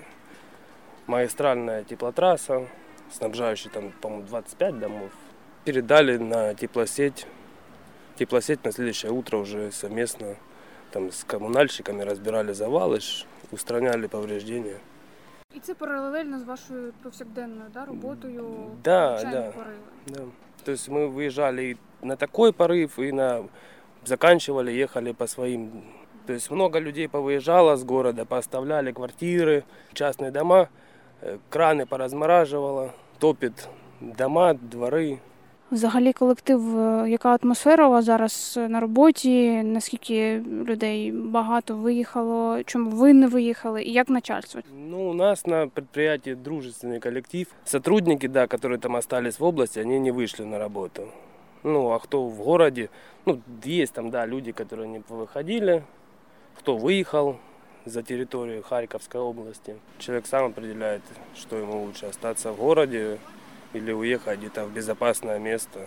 магистральная 1.05 1.83
теплотрасса, 1.83 2.65
снабжающая 3.13 3.71
там, 3.71 3.91
по-моему, 4.01 4.25
25 4.27 4.79
домов. 4.79 5.11
Передали 5.63 6.17
на 6.17 6.53
теплосеть. 6.53 7.27
Теплосеть 8.15 8.63
на 8.63 8.71
следующее 8.71 9.11
утро 9.11 9.37
уже 9.37 9.71
совместно 9.71 10.35
там 10.91 11.11
с 11.11 11.23
коммунальщиками 11.23 12.03
разбирали 12.03 12.53
завалы, 12.53 12.99
ш- 12.99 13.25
устраняли 13.51 14.07
повреждения. 14.07 14.77
І 15.55 15.59
це 15.59 15.73
паралельно 15.73 16.39
з 16.39 16.43
вашою 16.43 16.93
повсякденною 17.03 17.69
да, 17.73 17.85
роботою. 17.85 18.55
Да, 18.83 19.23
да. 19.23 19.51
пориви. 19.51 19.77
Да. 20.07 20.21
То 20.63 20.71
есть 20.71 20.89
мы 20.89 21.07
выезжали 21.07 21.61
и 21.61 21.77
на 22.01 22.15
такой 22.15 22.51
порыв, 22.51 22.99
и 22.99 23.11
на 23.11 23.43
заканчивали, 24.05 24.71
ехали 24.71 25.13
по 25.13 25.27
своим. 25.27 25.83
То 26.25 26.33
есть 26.33 26.51
много 26.51 26.79
людей 26.79 27.07
повыезжало 27.07 27.75
с 27.75 27.83
города, 27.83 28.25
поставляли 28.25 28.91
квартиры, 28.91 29.63
частные 29.93 30.31
дома, 30.31 30.69
э, 31.21 31.37
краны 31.49 31.85
поразмораживало, 31.85 32.93
топит 33.22 33.68
дома, 34.00 34.54
дворы. 34.54 35.18
Взагалі, 35.70 36.12
колектив, 36.12 36.78
е, 36.78 37.10
яка 37.10 37.38
атмосфера 37.42 37.88
у 37.88 37.90
вас 37.90 38.04
зараз 38.04 38.58
на 38.68 38.80
роботі? 38.80 39.62
Наскільки 39.62 40.42
людей 40.66 41.12
багато 41.12 41.76
виїхало? 41.76 42.62
Чому 42.62 42.90
ви 42.90 43.12
не 43.12 43.26
виїхали? 43.26 43.82
І 43.82 43.92
як 43.92 44.08
начальство? 44.08 44.60
Ну, 44.90 45.10
у 45.10 45.14
нас 45.14 45.46
на 45.46 45.66
предприятии 45.66 46.34
дружественный 46.34 47.00
коллектив. 47.00 47.46
Сотрудники, 47.64 48.28
да, 48.28 48.46
которые 48.46 48.78
там 48.78 48.96
остались 48.96 49.40
в 49.40 49.44
области, 49.44 49.80
они 49.80 50.00
не 50.00 50.12
вышли 50.12 50.44
на 50.44 50.58
работу. 50.58 51.02
Ну, 51.64 51.90
а 51.90 51.98
кто 51.98 52.22
в 52.22 52.44
городе, 52.44 52.88
ну, 53.26 53.38
есть 53.66 53.92
там, 53.92 54.10
да, 54.10 54.26
люди, 54.26 54.52
которые 54.52 54.88
не 54.88 55.02
выходили, 55.08 55.82
кто 56.58 56.76
выехал 56.76 57.36
за 57.84 58.02
территорию 58.02 58.62
Харьковской 58.62 59.20
области. 59.20 59.76
Человек 59.98 60.26
сам 60.26 60.46
определяет, 60.46 61.02
что 61.34 61.56
ему 61.56 61.84
лучше, 61.84 62.06
остаться 62.06 62.52
в 62.52 62.56
городе 62.56 63.18
или 63.72 63.92
уехать 63.92 64.38
где-то 64.38 64.66
в 64.66 64.72
безопасное 64.72 65.38
место. 65.38 65.86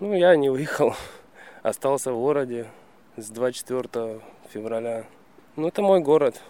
Ну, 0.00 0.14
я 0.14 0.36
не 0.36 0.48
выехал, 0.48 0.94
остался 1.62 2.12
в 2.12 2.18
городе 2.18 2.66
с 3.16 3.28
24 3.28 4.20
февраля. 4.52 5.04
Ну, 5.56 5.68
это 5.68 5.82
мой 5.82 6.00
город. 6.00 6.40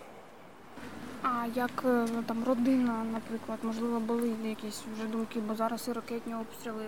А 1.22 1.46
як 1.54 1.84
е, 1.84 2.06
ну, 2.14 2.22
там 2.22 2.44
родина, 2.44 3.04
наприклад, 3.12 3.58
можливо, 3.62 4.00
були 4.00 4.32
якісь 4.44 4.82
вже 4.94 5.08
думки, 5.08 5.40
бо 5.40 5.54
зараз 5.54 5.88
і 5.88 5.92
ракетні 5.92 6.34
обстріли 6.34 6.84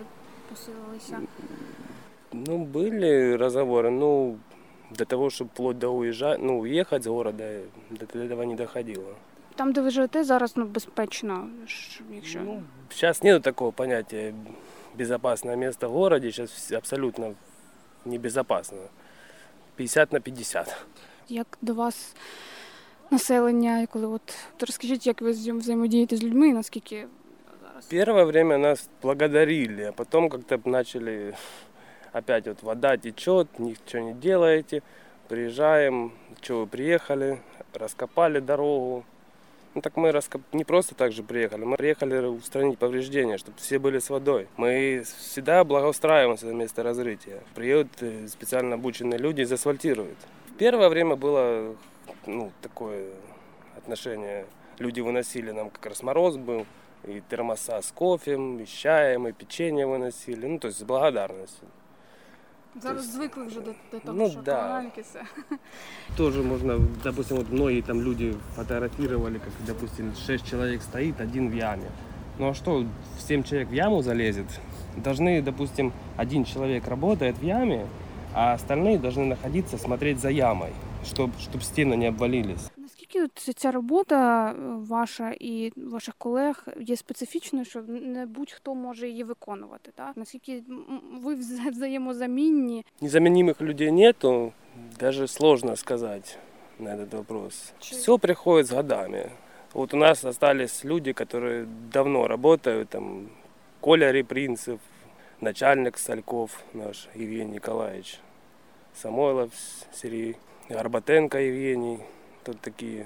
посилилися. 0.49 1.19
Ну, 2.31 2.65
были 2.65 3.37
разговоры, 3.37 3.91
ну, 3.91 4.39
до 4.90 5.04
того, 5.04 5.24
чтобы 5.30 5.48
вплоть 5.54 5.78
до 5.78 5.92
уезжать, 5.92 6.38
ну, 6.42 6.58
уехать 6.60 7.02
с 7.02 7.06
города, 7.06 7.60
до 7.90 8.18
этого 8.18 8.42
не 8.44 8.54
доходило. 8.54 9.14
Там, 9.56 9.72
де 9.72 9.80
ви 9.80 9.90
живете, 9.90 10.24
зараз 10.24 10.52
ну, 10.56 10.64
безпечно, 10.66 11.48
якщо 12.14 12.40
Ну, 12.40 12.62
сейчас 12.90 13.22
нет 13.22 13.42
такого 13.42 13.72
понятия 13.72 14.34
безопасное 14.98 15.56
место 15.56 15.88
в 15.88 15.92
городе, 15.92 16.32
сейчас 16.32 16.72
абсолютно 16.72 17.34
небезопасно. 18.04 18.78
50 19.76 20.12
на 20.12 20.20
50. 20.20 20.76
як 21.28 21.58
до 21.62 21.74
вас 21.74 22.14
населення, 23.10 23.86
коли 23.92 24.06
от, 24.06 24.34
розкажіть, 24.60 25.06
як 25.06 25.20
ви 25.22 25.30
взаєм- 25.32 25.58
взаємодієте 25.58 26.16
з 26.16 26.22
людьми, 26.22 26.52
наскільки 26.52 27.06
зараз. 27.62 27.84
Первое 27.86 28.24
время 28.24 28.58
нас 28.58 28.88
благодарили, 29.02 29.84
а 29.84 29.92
потом 29.92 30.28
как-то 30.28 30.70
начали 30.70 31.34
опять 32.12 32.46
вот 32.46 32.62
вода 32.62 32.96
течет, 32.96 33.58
ничего 33.58 34.02
не 34.02 34.14
делаете, 34.14 34.82
приезжаем, 35.28 36.12
что 36.40 36.60
вы 36.60 36.66
приехали, 36.66 37.40
раскопали 37.74 38.40
дорогу. 38.40 39.04
Ну 39.74 39.82
так 39.82 39.96
мы 39.96 40.12
раскоп... 40.12 40.42
не 40.52 40.64
просто 40.64 40.94
так 40.94 41.12
же 41.12 41.22
приехали, 41.22 41.64
мы 41.64 41.76
приехали 41.76 42.18
устранить 42.26 42.78
повреждения, 42.78 43.38
чтобы 43.38 43.58
все 43.58 43.78
были 43.78 43.98
с 43.98 44.10
водой. 44.10 44.48
Мы 44.56 45.04
всегда 45.18 45.62
благоустраиваемся 45.62 46.46
на 46.46 46.52
место 46.52 46.82
разрытия. 46.82 47.42
Приедут 47.54 47.92
э, 48.00 48.26
специально 48.28 48.74
обученные 48.74 49.18
люди 49.18 49.42
и 49.42 49.44
заасфальтируют. 49.44 50.18
В 50.48 50.54
первое 50.56 50.88
время 50.88 51.16
было 51.16 51.76
ну, 52.26 52.50
такое 52.62 53.10
отношение. 53.76 54.46
Люди 54.78 55.00
выносили 55.00 55.50
нам 55.50 55.70
как 55.70 55.86
раз 55.86 56.02
мороз 56.02 56.36
был, 56.36 56.66
и 57.04 57.22
термоса 57.28 57.80
с 57.80 57.92
кофе, 57.92 58.34
и 58.34 58.66
чаем, 58.66 59.28
и 59.28 59.32
печенье 59.32 59.86
выносили. 59.86 60.46
Ну, 60.46 60.58
то 60.58 60.68
есть 60.68 60.80
с 60.80 60.82
благодарностью. 60.82 61.68
Зараз 62.81 63.11
звикли 63.13 63.43
вже 63.45 63.59
до, 63.61 63.71
до 63.91 63.99
того, 63.99 64.17
Ну, 64.17 64.29
що 64.29 64.41
да. 64.41 64.55
комунальники 64.55 65.01
все. 65.01 65.21
Тоже 66.17 66.41
можно, 66.43 66.79
допустим, 67.03 67.37
вот 67.37 67.51
многие 67.51 67.81
там 67.81 68.01
люди 68.01 68.33
фотографировали, 68.55 69.39
как, 69.39 69.53
допустим, 69.67 70.11
6 70.25 70.49
человек 70.49 70.81
стоит, 70.81 71.21
один 71.21 71.49
в 71.49 71.53
яме. 71.55 71.87
Ну 72.39 72.49
а 72.49 72.53
что, 72.53 72.85
7 73.19 73.43
человек 73.43 73.69
в 73.69 73.73
яму 73.73 74.01
залезет? 74.01 74.45
Должны, 74.97 75.41
допустим, 75.41 75.91
один 76.17 76.45
человек 76.45 76.87
работает 76.87 77.37
в 77.37 77.43
яме, 77.43 77.85
а 78.33 78.53
остальные 78.53 78.97
должны 78.99 79.25
находиться, 79.25 79.77
смотреть 79.77 80.19
за 80.19 80.29
ямой, 80.29 80.69
чтобы 81.05 81.33
чтоб 81.39 81.61
стены 81.61 81.95
не 81.95 82.07
обвалились. 82.07 82.71
Наскільки 83.07 83.23
от 83.23 83.31
ця 83.55 83.71
робота 83.71 84.49
е, 84.51 84.55
ваша 84.89 85.35
і 85.39 85.71
ваших 85.75 86.15
колег 86.17 86.67
є 86.79 86.95
специфічною, 86.95 87.65
що 87.65 87.81
не 87.87 88.25
будь-хто 88.25 88.75
може 88.75 89.07
її 89.09 89.23
виконувати? 89.23 89.91
Так? 89.95 90.17
Наскільки 90.17 90.51
м, 90.69 91.01
ви 91.23 91.35
вза- 91.35 91.71
взаємозамінні? 91.71 92.85
Незаменимых 93.01 93.61
людей 93.61 93.91
нету, 93.91 94.51
даже 94.99 95.27
сложно 95.27 95.75
сказать 95.75 96.37
на 96.79 96.95
этот 96.95 97.15
вопрос. 97.15 97.73
Чи- 97.79 97.95
Все 97.95 98.17
приходит 98.17 98.65
с 98.67 98.71
годами. 98.75 99.31
Вот 99.73 99.93
у 99.93 99.97
нас 99.97 100.25
остались 100.25 100.85
люди, 100.85 101.11
которые 101.11 101.65
давно 101.93 102.27
работают, 102.27 102.89
там 102.89 103.29
Коля 103.79 104.11
Репринцев, 104.11 104.79
начальник 105.41 105.97
Сальков 105.97 106.51
наш 106.73 107.07
Евгений 107.15 107.53
Николаевич, 107.53 108.19
Самойлов 108.95 109.51
Сергей, 109.93 110.35
Горбатенко 110.69 111.37
Евгений, 111.37 111.97
тут 112.48 112.60
такі. 112.60 113.04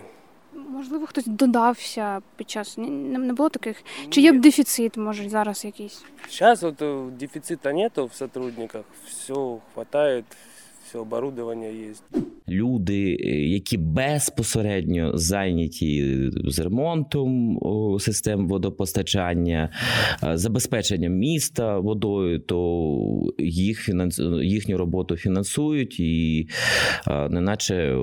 Можливо, 0.55 1.07
хтось 1.07 1.27
додався 1.27 2.21
під 2.37 2.51
час 2.51 2.75
не, 2.79 3.33
було 3.33 3.49
таких? 3.49 3.83
Чи 4.11 4.21
є 4.21 4.33
дефіцит, 4.33 4.97
може, 4.97 5.29
зараз 5.29 5.65
якийсь? 5.65 6.05
Зараз 6.31 6.65
от 6.65 6.83
дефіциту 7.17 7.73
нету 7.73 8.07
в 8.07 8.15
сотрудниках, 8.15 8.85
все 9.09 9.57
хватает, 9.75 10.25
все 10.93 11.01
оборудование 11.01 11.91
есть. 11.91 12.05
люди, 12.49 13.19
е, 13.21 13.49
які 13.49 13.77
безпосередньо 13.77 15.19
зайняті 15.19 16.21
з 16.45 16.59
ремонтом 16.59 17.59
систем 18.01 18.49
водопостачання, 18.49 19.71
е, 20.25 20.37
забезпеченням 20.37 21.13
міста 21.13 21.79
водою, 21.79 22.39
то 22.39 23.33
їх 23.39 23.91
їхню 24.43 24.77
роботу 24.77 25.17
фінансують, 25.17 26.01
і 26.01 26.49
е, 27.09 27.29
неначе 27.29 27.95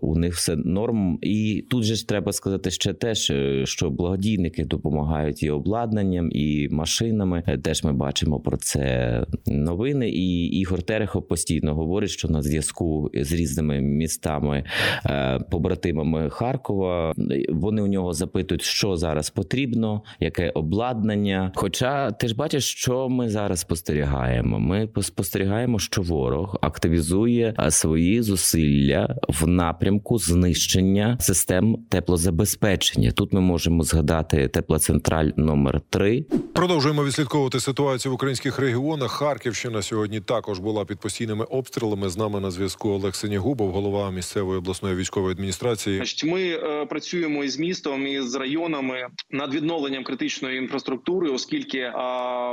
у 0.00 0.16
них 0.16 0.34
все 0.34 0.56
норм. 0.56 1.18
І 1.22 1.64
тут 1.70 1.84
же 1.84 1.94
ж 1.94 2.08
треба 2.08 2.32
сказати 2.32 2.70
ще 2.70 2.92
теж, 2.92 3.30
е, 3.30 3.66
що 3.66 3.90
благодійники 3.90 4.64
допомагають 4.64 5.42
і 5.42 5.50
обладнанням, 5.50 6.28
і 6.32 6.68
машинами. 6.70 7.42
Е, 7.46 7.58
Теж 7.58 7.84
ми 7.84 7.92
бачимо 7.92 8.40
про 8.40 8.56
це 8.56 9.26
новини. 9.46 10.10
І 10.10 10.46
Ігор 10.46 10.82
Терехов 10.82 11.28
постійно 11.28 11.74
говорить, 11.74 11.89
що 12.08 12.28
на 12.28 12.42
зв'язку 12.42 13.10
з 13.14 13.32
різними 13.32 13.80
містами, 13.80 14.64
е, 15.06 15.38
побратимами 15.50 16.30
Харкова, 16.30 17.12
вони 17.48 17.82
у 17.82 17.86
нього 17.86 18.12
запитують, 18.12 18.62
що 18.62 18.96
зараз 18.96 19.30
потрібно, 19.30 20.02
яке 20.20 20.50
обладнання. 20.50 21.52
Хоча 21.54 22.10
ти 22.10 22.28
ж 22.28 22.34
бачиш, 22.36 22.64
що 22.64 23.08
ми 23.08 23.28
зараз 23.28 23.60
спостерігаємо. 23.60 24.58
Ми 24.58 24.88
спостерігаємо, 25.02 25.78
що 25.78 26.02
ворог 26.02 26.58
активізує 26.60 27.54
е, 27.58 27.70
свої 27.70 28.22
зусилля 28.22 29.16
в 29.28 29.46
напрямку 29.46 30.18
знищення 30.18 31.16
систем 31.20 31.76
теплозабезпечення. 31.88 33.10
Тут 33.10 33.32
ми 33.32 33.40
можемо 33.40 33.82
згадати 33.82 34.48
теплоцентраль 34.48 35.30
номер 35.36 35.80
3 35.90 36.24
Продовжуємо 36.54 37.04
відслідковувати 37.04 37.60
ситуацію 37.60 38.12
в 38.12 38.14
українських 38.14 38.58
регіонах. 38.58 39.10
Харківщина 39.10 39.82
сьогодні 39.82 40.20
також 40.20 40.58
була 40.58 40.84
під 40.84 40.98
постійними 40.98 41.44
обстрілами. 41.44 41.69
Обстрілами. 41.70 42.08
З 42.08 42.16
нами 42.16 42.40
на 42.40 42.50
зв'язку 42.50 42.88
Олег 42.88 43.14
Синігубов, 43.14 43.70
голова 43.70 44.10
місцевої 44.10 44.58
обласної 44.58 44.96
військової 44.96 45.32
адміністрації. 45.32 46.02
Ми 46.24 46.42
е, 46.42 46.86
працюємо 46.86 47.44
із 47.44 47.58
містом 47.58 48.06
і 48.06 48.20
з 48.20 48.34
районами 48.34 49.06
над 49.30 49.54
відновленням 49.54 50.04
критичної 50.04 50.58
інфраструктури, 50.58 51.30
оскільки 51.30 51.78
е, 51.78 51.92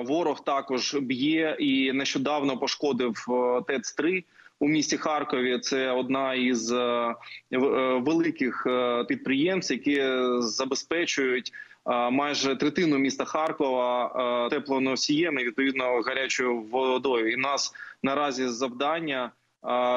ворог 0.05 0.43
також 0.43 0.95
б'є 1.01 1.57
і 1.59 1.91
нещодавно 1.93 2.57
пошкодив 2.57 3.25
е, 3.29 3.62
ТЕЦ 3.67 3.93
3 3.93 4.24
у 4.59 4.67
місті 4.67 4.97
Харкові. 4.97 5.59
Це 5.59 5.91
одна 5.91 6.33
із 6.33 6.71
великих 8.01 8.67
підприємств, 9.07 9.74
які 9.74 10.03
забезпечують. 10.39 11.51
Майже 12.12 12.55
третину 12.55 12.97
міста 12.97 13.25
Харкова 13.25 14.50
теплоносієм 14.50 15.39
і 15.39 15.43
відповідно 15.43 16.01
гарячою 16.05 16.59
водою. 16.59 17.31
І 17.31 17.36
нас 17.36 17.74
наразі 18.03 18.47
завдання 18.47 19.31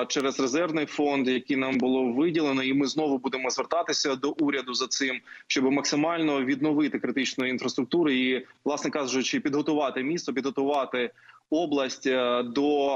через 0.08 0.40
резервний 0.40 0.86
фонд, 0.86 1.28
який 1.28 1.56
нам 1.56 1.78
було 1.78 2.12
виділено, 2.12 2.62
і 2.62 2.74
ми 2.74 2.86
знову 2.86 3.18
будемо 3.18 3.50
звертатися 3.50 4.16
до 4.16 4.30
уряду 4.30 4.74
за 4.74 4.86
цим, 4.86 5.20
щоб 5.46 5.64
максимально 5.64 6.44
відновити 6.44 6.98
критичну 6.98 7.46
інфраструктуру 7.46 8.10
і, 8.10 8.46
власне 8.64 8.90
кажучи, 8.90 9.40
підготувати 9.40 10.02
місто, 10.02 10.32
підготувати 10.32 11.10
область 11.50 12.06
е, 12.06 12.42
до 12.42 12.94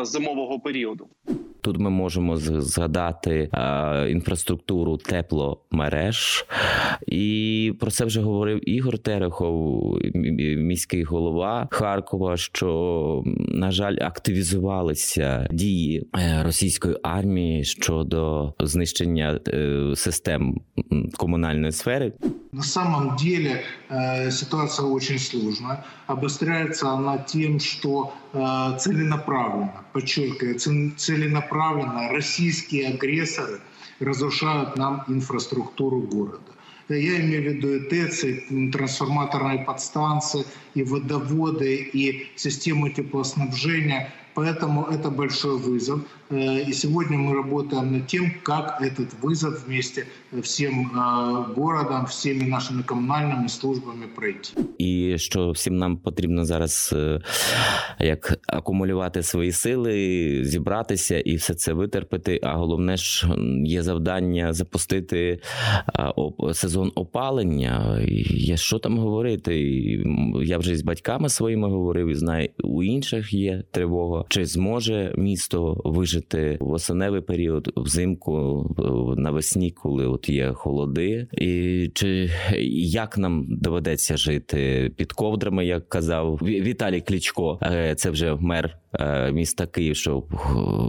е, 0.00 0.04
зимового 0.04 0.60
періоду. 0.60 1.08
Тут 1.68 1.78
ми 1.78 1.90
можемо 1.90 2.36
згадати 2.36 3.50
е, 3.52 4.10
інфраструктуру 4.10 4.96
тепломереж, 4.96 6.44
і 7.06 7.72
про 7.80 7.90
це 7.90 8.04
вже 8.04 8.20
говорив 8.20 8.68
Ігор 8.68 8.98
Терехов, 8.98 9.98
міський 10.56 11.02
голова 11.02 11.68
Харкова. 11.70 12.36
Що 12.36 13.22
на 13.48 13.70
жаль 13.70 13.96
активізувалися 14.00 15.48
дії 15.50 16.06
е, 16.18 16.42
російської 16.42 16.96
армії 17.02 17.64
щодо 17.64 18.54
знищення 18.60 19.40
е, 19.48 19.92
систем 19.96 20.60
комунальної 21.16 21.72
сфери. 21.72 22.12
На 22.52 22.62
самом 22.62 23.16
деле 23.16 23.60
э, 23.90 24.30
ситуация 24.30 24.88
очень 24.88 25.18
сложная. 25.18 25.84
Обостряется 26.06 26.88
она 26.88 27.18
тем, 27.18 27.60
что 27.60 28.12
э, 28.32 28.76
целенаправленно, 28.78 29.72
подчеркиваю, 29.92 30.54
цел- 30.58 30.90
целенаправленно 31.58 32.08
российские 32.12 32.88
агрессоры 32.88 33.60
разрушают 34.00 34.76
нам 34.76 35.04
инфраструктуру 35.08 36.00
города. 36.00 36.40
Я 36.88 37.20
имею 37.20 37.42
в 37.42 37.54
виду 37.54 37.74
и 37.74 37.80
ТЭЦ, 37.80 38.24
и 38.24 38.70
трансформаторные 38.70 39.64
подстанции, 39.64 40.44
и 40.74 40.82
водоводы, 40.82 41.76
и 41.76 42.30
систему 42.36 42.88
теплоснабжения. 42.88 44.10
Поэтому 44.37 44.85
это 44.91 45.09
большой 45.11 45.57
вызов. 45.59 45.99
Э, 46.31 46.63
И 46.69 46.73
сегодня 46.73 47.17
мы 47.17 47.33
работаем 47.35 47.91
над 47.93 48.07
тем, 48.07 48.31
как 48.43 48.81
этот 48.81 49.07
вызов 49.21 49.65
вместе 49.67 50.05
всем 50.41 50.73
э, 50.73 51.53
городом, 51.55 52.05
всеми 52.05 52.43
нашими 52.49 52.81
коммунальными 52.83 53.47
службами 53.47 54.05
пройти. 54.15 54.49
І 54.77 55.17
що 55.17 55.51
всім 55.51 55.77
нам 55.77 55.97
потрібно 55.97 56.45
зараз 56.45 56.93
е, 56.97 57.21
як 57.99 58.39
акумулювати 58.47 59.23
свої 59.23 59.51
сили, 59.51 60.41
зібратися 60.43 61.19
і 61.19 61.35
все 61.35 61.53
це 61.53 61.73
витерпіти. 61.73 62.39
А 62.43 62.53
головне 62.57 62.97
ж 62.97 63.27
м, 63.33 63.65
є 63.65 63.83
завдання 63.83 64.53
запустити 64.53 65.39
а, 65.93 66.09
оп- 66.11 66.53
сезон 66.53 66.91
опалення. 66.95 68.01
І 68.07 68.23
Є 68.43 68.57
що 68.57 68.79
там 68.79 68.97
говорити? 68.97 69.61
І, 69.61 70.01
м, 70.01 70.41
Я 70.45 70.57
вже 70.57 70.75
з 70.75 70.81
батьками 70.81 71.29
своїми 71.29 71.69
говорив 71.69 72.07
і 72.07 72.15
знаю, 72.15 72.49
у 72.63 72.83
інших 72.83 73.33
є 73.33 73.63
тривога. 73.71 74.23
Чи 74.28 74.46
зможе 74.46 75.14
місто 75.16 75.80
вижити 75.84 76.56
в 76.60 76.70
осеневий 76.70 77.20
період, 77.20 77.72
взимку, 77.76 78.66
навесні, 79.16 79.70
коли 79.70 80.06
от 80.06 80.28
є 80.28 80.52
холоди, 80.52 81.26
і 81.32 81.90
чи 81.94 82.30
як 82.82 83.18
нам 83.18 83.46
доведеться 83.48 84.16
жити 84.16 84.92
під 84.96 85.12
ковдрами, 85.12 85.66
як 85.66 85.88
казав 85.88 86.34
Віталій 86.42 87.00
Кличко, 87.00 87.58
Е, 87.62 87.94
це 87.94 88.10
вже 88.10 88.34
мер 88.34 88.78
міста 89.32 89.66
Київ, 89.66 89.96
що 89.96 90.18
е, 90.18 90.36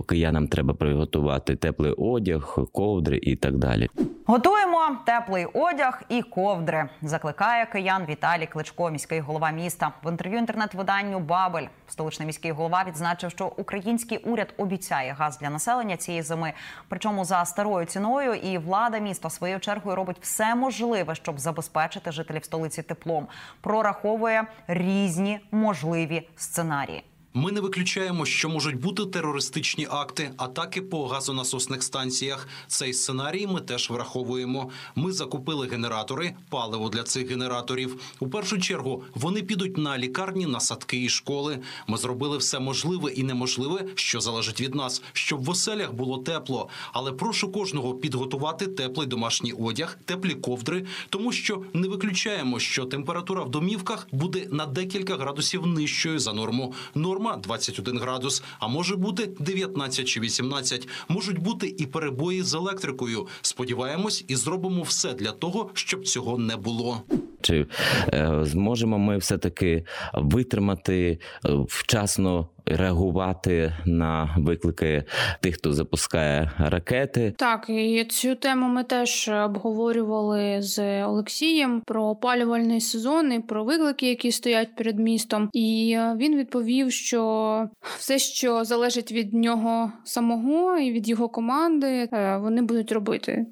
киянам 0.08 0.48
треба 0.48 0.74
приготувати 0.74 1.56
теплий 1.56 1.92
одяг, 1.92 2.60
ковдри 2.74 3.20
і 3.24 3.36
так 3.36 3.58
далі. 3.58 3.90
Готуємо 4.26 4.98
теплий 5.06 5.46
одяг 5.46 6.02
і 6.10 6.22
ковдри. 6.22 6.90
Закликає 7.02 7.66
киян 7.66 8.06
Віталій 8.10 8.46
Кличко, 8.46 8.90
міський 8.90 9.20
голова 9.20 9.52
міста. 9.52 9.92
В 10.04 10.12
інтерв'ю 10.12 10.40
інтернет-виданню 10.40 11.20
Бабель 11.20 11.66
столичний 11.88 12.26
міський 12.26 12.52
голова 12.52 12.84
відзначив, 12.88 13.32
що 13.32 13.52
український 13.58 14.18
уряд 14.18 14.54
обіцяє 14.58 15.16
газ 15.20 15.40
для 15.40 15.50
населення 15.50 15.98
цієї 15.98 16.24
зими, 16.24 16.54
причому 16.90 17.26
за 17.26 17.46
старою 17.46 17.86
ціною. 17.86 18.34
І 18.34 18.58
влада 18.58 19.00
міста 19.00 19.30
своєю 19.30 19.60
чергою 19.60 19.96
робить 19.96 20.18
все 20.22 20.56
можливе, 20.56 21.16
щоб 21.16 21.40
забезпечити 21.40 22.12
жителів 22.12 22.46
столиці 22.46 22.82
теплом. 22.82 23.28
Прораховує 23.62 24.44
різні 24.68 25.40
можливі 25.52 26.30
сценарії. 26.36 27.04
Ми 27.34 27.52
не 27.52 27.62
виключаємо, 27.62 28.26
що 28.26 28.50
можуть 28.50 28.80
бути 28.80 29.06
терористичні 29.06 29.88
акти, 29.90 30.32
атаки 30.38 30.82
по 30.82 31.08
газонасосних 31.08 31.84
станціях. 31.84 32.48
Цей 32.68 32.94
сценарій 32.94 33.48
ми 33.48 33.62
теж 33.62 33.90
враховуємо. 33.90 34.70
Ми 34.96 35.12
закупили 35.12 35.68
генератори, 35.68 36.36
паливо 36.50 36.90
для 36.90 37.04
цих 37.04 37.30
генераторів. 37.30 38.02
У 38.20 38.30
першу 38.30 38.60
чергу 38.60 39.04
вони 39.16 39.42
підуть 39.42 39.78
на 39.78 39.98
лікарні, 39.98 40.46
на 40.46 40.60
садки 40.60 41.04
і 41.04 41.10
школи. 41.10 41.60
Ми 41.88 41.98
зробили 41.98 42.38
все 42.38 42.60
можливе 42.60 43.12
і 43.12 43.24
неможливе, 43.24 43.86
що 43.96 44.22
залежить 44.22 44.62
від 44.62 44.76
нас, 44.76 45.02
щоб 45.14 45.44
в 45.44 45.50
оселях 45.50 45.94
було 45.94 46.18
тепло. 46.18 46.70
Але 46.94 47.12
прошу 47.12 47.52
кожного 47.52 47.94
підготувати 47.94 48.68
теплий 48.68 49.08
домашній 49.08 49.54
одяг, 49.54 49.98
теплі 50.06 50.34
ковдри, 50.34 50.86
тому 51.10 51.32
що 51.32 51.64
не 51.74 51.88
виключаємо, 51.88 52.60
що 52.60 52.86
температура 52.86 53.44
в 53.44 53.50
домівках 53.50 54.08
буде 54.12 54.48
на 54.52 54.66
декілька 54.66 55.16
градусів 55.16 55.68
нижчою 55.68 56.20
за 56.20 56.34
норму. 56.34 56.74
Норма 57.20 57.38
21 57.38 58.00
градус, 58.00 58.44
а 58.60 58.68
може 58.68 58.96
бути 58.96 59.30
19 59.40 60.08
чи 60.08 60.20
18. 60.20 60.88
Можуть 61.08 61.38
бути 61.38 61.76
і 61.78 61.86
перебої 61.86 62.44
з 62.44 62.54
електрикою. 62.54 63.28
Сподіваємось, 63.42 64.26
і 64.28 64.36
зробимо 64.36 64.84
все 64.84 65.14
для 65.14 65.32
того, 65.32 65.70
щоб 65.74 66.08
цього 66.08 66.38
не 66.38 66.56
було. 66.56 67.02
Чи 67.41 67.67
е, 68.13 68.39
зможемо 68.43 68.99
ми 68.99 69.19
все-таки 69.19 69.85
витримати 70.15 71.19
е, 71.47 71.49
вчасно 71.69 72.49
реагувати 72.67 73.73
на 73.85 74.35
виклики 74.39 75.05
тих, 75.41 75.55
хто 75.55 75.73
запускає 75.73 76.51
ракети? 76.59 77.35
Так, 77.37 77.67
і 77.69 78.05
цю 78.05 78.35
тему 78.35 78.69
ми 78.69 78.85
теж 78.85 79.31
обговорювали 79.45 80.63
з 80.63 81.05
Олексієм 81.05 81.83
про 81.87 82.05
опалювальний 82.05 82.81
сезон 82.81 83.33
і 83.33 83.41
про 83.41 83.65
виклики, 83.65 84.09
які 84.09 84.33
стоять 84.33 84.77
перед 84.77 84.99
містом. 84.99 85.51
І 85.53 85.95
е, 85.99 86.17
він 86.19 86.37
відповів, 86.37 86.93
що 86.93 87.69
все, 87.99 88.19
що 88.19 88.65
залежить 88.65 89.13
від 89.13 89.35
нього 89.35 89.93
самого 90.05 90.79
і 90.79 90.93
від 90.93 91.09
його 91.09 91.29
команди, 91.29 92.09
е, 92.13 92.37
вони 92.37 92.63
будуть 92.63 92.93
робити. 92.93 93.47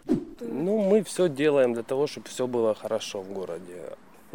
Ну, 0.55 0.91
мы 0.91 1.03
все 1.03 1.29
делаем 1.29 1.73
для 1.73 1.83
того, 1.83 2.07
чтобы 2.07 2.29
все 2.29 2.47
было 2.47 2.75
хорошо 2.75 3.21
в 3.21 3.33
городе. 3.35 3.76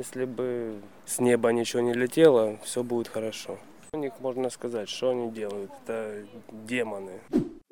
Если 0.01 0.25
бы 0.25 0.79
с 1.05 1.19
неба 1.19 1.51
ничего 1.51 1.81
не 1.81 1.93
летело, 1.93 2.57
все 2.63 2.83
будет 2.83 3.07
хорошо. 3.07 3.57
У 3.93 3.97
них 3.97 4.13
можно 4.19 4.49
сказать, 4.49 4.89
что 4.89 5.11
они 5.11 5.31
делают. 5.31 5.71
Это 5.83 6.25
демоны. 6.51 7.19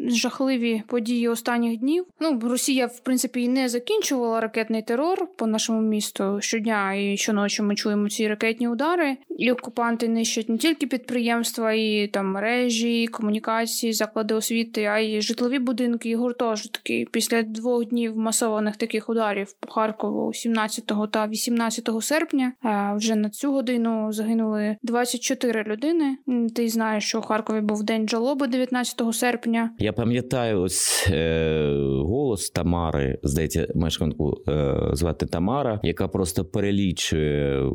жахливі 0.09 0.83
події 0.87 1.29
останніх 1.29 1.79
днів. 1.81 2.05
Ну, 2.21 2.41
Росія, 2.43 2.87
в 2.87 3.01
принципі, 3.01 3.43
і 3.43 3.49
не 3.49 3.69
закінчувала 3.69 4.41
ракетний 4.41 4.83
терор 4.83 5.29
по 5.37 5.47
нашому 5.47 5.81
місту 5.81 6.39
щодня 6.41 6.95
і 6.95 7.17
щоночі 7.17 7.63
ми 7.63 7.75
чуємо 7.75 8.09
ці 8.09 8.29
ракетні 8.29 8.69
удари. 8.69 9.17
І 9.39 9.53
окупанти 9.53 10.09
нищать 10.09 10.49
не 10.49 10.59
тільки 10.59 10.87
підприємства, 10.87 11.73
і 11.73 12.11
там 12.13 12.27
мережі, 12.33 13.07
комунікації, 13.07 13.93
заклади 13.93 14.35
освіти, 14.35 14.85
а 14.85 14.99
й 14.99 15.21
житлові 15.21 15.59
будинки 15.59 16.09
і 16.09 16.15
гуртожитки. 16.15 17.07
Після 17.11 17.43
двох 17.43 17.85
днів 17.85 18.17
масованих 18.17 18.77
таких 18.77 19.09
ударів 19.09 19.53
по 19.61 19.73
Харкову 19.73 20.33
17 20.33 20.85
та 21.11 21.27
18 21.27 21.89
серпня. 22.01 22.53
е, 22.65 22.93
Вже 22.97 23.15
на 23.15 23.31
цю 23.31 23.53
годину 23.53 24.13
загинули 24.13 24.77
24 24.83 25.63
людини. 25.63 26.17
Ти 26.57 26.69
знаєш, 26.69 27.05
що 27.05 27.19
у 27.19 27.23
Харкові 27.23 27.61
був 27.61 27.83
день 27.85 28.09
жалоби 28.09 28.47
19 28.47 29.03
серпня. 29.13 29.71
Я 29.79 29.90
пам'ятаю 29.92 30.62
ось 30.62 31.08
е, 31.12 31.72
голос 32.06 32.50
Тамари, 32.50 33.20
здається, 33.24 33.68
мешканку 33.76 34.42
е, 34.48 34.90
звати 34.94 35.26
Тамара, 35.26 35.80
яка 35.84 36.08
просто 36.08 36.46
перелічує 36.46 37.72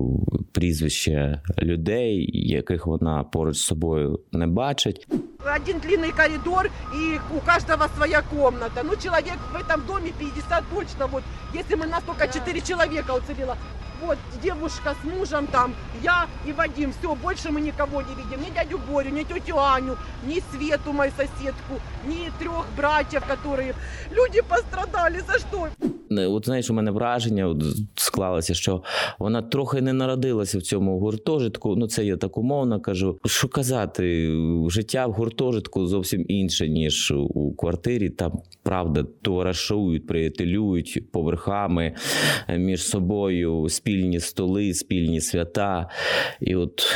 прізвища 0.53 1.43
людей, 1.63 2.31
яких 2.33 2.87
вона 2.87 3.25
поруч 3.25 3.57
з 3.57 3.63
собою 3.63 4.21
не 4.33 4.47
бачить. 4.47 5.07
один 5.55 5.81
длинный 5.81 6.13
коридор, 6.13 6.71
и 6.95 7.19
у 7.35 7.41
каждого 7.41 7.89
своя 7.97 8.23
комната. 8.23 8.83
Ну, 8.85 8.95
человек 8.97 9.39
в 9.53 9.57
этом 9.57 9.87
доме 9.87 10.13
50 10.19 10.65
точно. 10.75 11.07
Вот, 11.07 11.23
если 11.55 11.75
мы 11.75 11.87
нас 11.87 12.03
только 12.05 12.29
4 12.29 12.61
человека 12.61 13.13
уцелело. 13.13 13.57
Вот 14.02 14.18
девушка 14.42 14.96
с 15.02 15.04
мужем 15.06 15.48
там, 15.48 15.74
я 16.02 16.28
и 16.46 16.52
Вадим. 16.52 16.94
Все, 16.94 17.16
больше 17.16 17.52
мы 17.52 17.62
никого 17.62 18.02
не 18.02 18.14
видим. 18.16 18.42
Ни 18.42 18.50
дядю 18.50 18.78
Борю, 18.78 19.10
ни 19.12 19.24
тетю 19.24 19.60
Аню, 19.60 19.98
ни 20.24 20.42
Свету, 20.52 20.94
мою 20.94 21.12
соседку, 21.12 21.80
ни 22.06 22.32
трех 22.40 22.66
братьев, 22.76 23.26
которые... 23.26 23.76
Люди 24.12 24.42
пострадали. 24.42 25.20
За 25.20 25.40
что? 25.40 25.70
От 26.12 26.46
знаєш, 26.46 26.70
у 26.70 26.74
мене 26.74 26.92
враження 26.92 27.56
склалося, 27.96 28.54
що 28.54 28.84
вона 29.20 29.42
трохи 29.42 29.82
не 29.82 29.94
народилася 29.94 30.58
в 30.58 30.62
цьому 30.62 31.00
гуртожитку. 31.00 31.76
Ну, 31.76 31.88
це 31.88 32.06
я 32.06 32.18
так 32.18 32.38
умовно 32.38 32.82
кажу. 32.82 33.20
Що 33.26 33.48
казати, 33.48 34.32
життя 34.70 35.08
в 35.08 35.12
гуртожитку 35.12 35.88
зовсім 35.88 36.26
інше, 36.28 36.70
ніж 36.70 37.12
у 37.12 37.54
квартирі. 37.56 38.10
Там 38.10 38.40
правда 38.64 39.06
товаришують, 39.22 40.08
приятелюють 40.08 41.12
поверхами 41.12 41.96
е, 42.48 42.58
між 42.58 42.84
собою, 42.84 43.70
спільні 43.70 44.20
столи, 44.20 44.74
спільні 44.74 45.22
свята. 45.22 45.90
І 46.42 46.56
от 46.56 46.96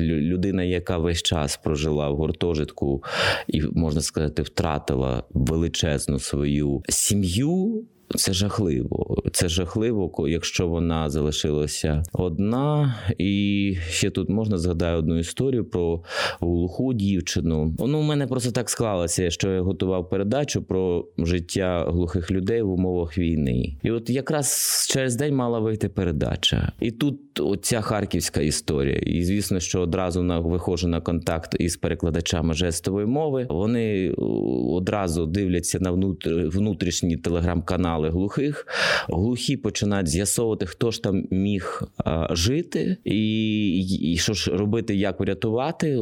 людина, 0.00 0.62
яка 0.62 0.98
весь 0.98 1.22
час 1.22 1.56
прожила 1.56 2.10
в 2.10 2.16
гуртожитку 2.16 3.02
і, 3.46 3.62
можна 3.62 4.00
сказати, 4.00 4.42
втратила 4.42 5.22
величезну 5.30 6.18
свою 6.18 6.82
сім'ю. 6.88 7.86
Це 8.16 8.32
жахливо. 8.32 9.22
Це 9.32 9.48
жахливо, 9.48 10.28
якщо 10.28 10.68
вона 10.68 11.10
залишилася 11.10 12.02
одна. 12.12 12.94
І 13.18 13.76
ще 13.90 14.10
тут 14.10 14.28
можна 14.28 14.58
згадаю 14.58 14.98
одну 14.98 15.18
історію 15.18 15.64
про 15.64 16.02
глуху 16.40 16.94
дівчину. 16.94 17.74
Ну, 17.78 17.98
у 17.98 18.02
мене 18.02 18.26
просто 18.26 18.50
так 18.50 18.70
склалося, 18.70 19.30
що 19.30 19.50
я 19.50 19.60
готував 19.60 20.08
передачу 20.08 20.62
про 20.62 21.06
життя 21.18 21.84
глухих 21.88 22.30
людей 22.30 22.62
в 22.62 22.70
умовах 22.70 23.18
війни. 23.18 23.76
І 23.82 23.90
от 23.90 24.10
якраз 24.10 24.86
через 24.90 25.16
день 25.16 25.34
мала 25.34 25.58
вийти 25.58 25.88
передача. 25.88 26.72
І 26.80 26.90
тут 26.90 27.40
оця 27.40 27.80
харківська 27.80 28.40
історія. 28.40 28.96
І 28.96 29.22
звісно, 29.24 29.60
що 29.60 29.80
одразу 29.80 30.22
на 30.22 30.38
виходжу 30.38 30.88
на 30.88 31.00
контакт 31.00 31.56
із 31.60 31.76
перекладачами 31.76 32.54
жестової 32.54 33.06
мови. 33.06 33.46
Вони 33.50 34.10
одразу 34.72 35.26
дивляться 35.26 35.78
на 35.80 35.92
внутр- 35.92 36.48
внутрішні 36.50 37.16
телеграм-канали 37.98 38.10
глухих. 38.10 38.66
Глухі 39.08 39.56
починають 39.56 40.08
з'ясовувати, 40.08 40.66
хто 40.66 40.90
ж 40.90 41.02
там 41.02 41.24
міг 41.30 41.82
а, 42.04 42.34
жити, 42.34 42.96
і, 43.04 44.12
і 44.12 44.16
що 44.16 44.32
ж 44.32 44.50
робити, 44.50 44.94
як 44.94 45.20
врятувати. 45.20 45.98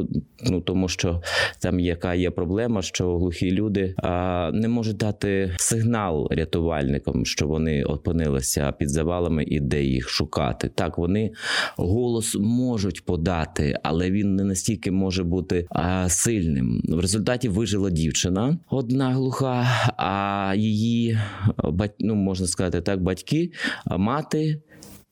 Ну 0.50 0.60
тому 0.60 0.88
що 0.88 1.22
там 1.60 1.80
яка 1.80 2.14
є 2.14 2.30
проблема, 2.30 2.82
що 2.82 3.18
глухі 3.18 3.50
люди 3.50 3.94
а, 3.96 4.50
не 4.54 4.68
можуть 4.68 4.96
дати 4.96 5.54
сигнал 5.58 6.28
рятувальникам, 6.30 7.26
що 7.26 7.46
вони 7.46 7.84
опинилися 7.84 8.72
під 8.72 8.90
завалами 8.90 9.44
і 9.44 9.60
де 9.60 9.82
їх 9.82 10.08
шукати. 10.08 10.70
Так, 10.74 10.98
вони 10.98 11.32
голос 11.76 12.36
можуть 12.40 13.04
подати, 13.04 13.78
але 13.82 14.10
він 14.10 14.34
не 14.34 14.44
настільки 14.44 14.90
може 14.90 15.24
бути 15.24 15.66
а, 15.70 16.08
сильним. 16.08 16.82
В 16.88 17.00
результаті 17.00 17.48
вижила 17.48 17.90
дівчина, 17.90 18.58
одна 18.70 19.10
глуха, 19.10 19.66
а 19.96 20.54
її 20.56 21.18
бать, 21.64 21.85
ну 21.98 22.14
можна 22.14 22.46
сказати 22.46 22.80
так, 22.80 23.02
батьки, 23.02 23.50
мати. 23.86 24.60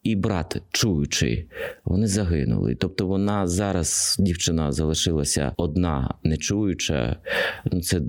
І 0.05 0.15
брат, 0.15 0.61
чуючи, 0.71 1.45
вони 1.85 2.07
загинули. 2.07 2.75
Тобто 2.75 3.07
вона 3.07 3.47
зараз, 3.47 4.15
дівчина, 4.19 4.71
залишилася 4.71 5.53
одна, 5.57 6.13
не 6.23 6.37
чуюча. 6.37 7.15
Ну, 7.71 7.81
це 7.81 8.01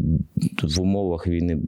в 0.63 0.81
умовах 0.81 1.27
війни. 1.27 1.59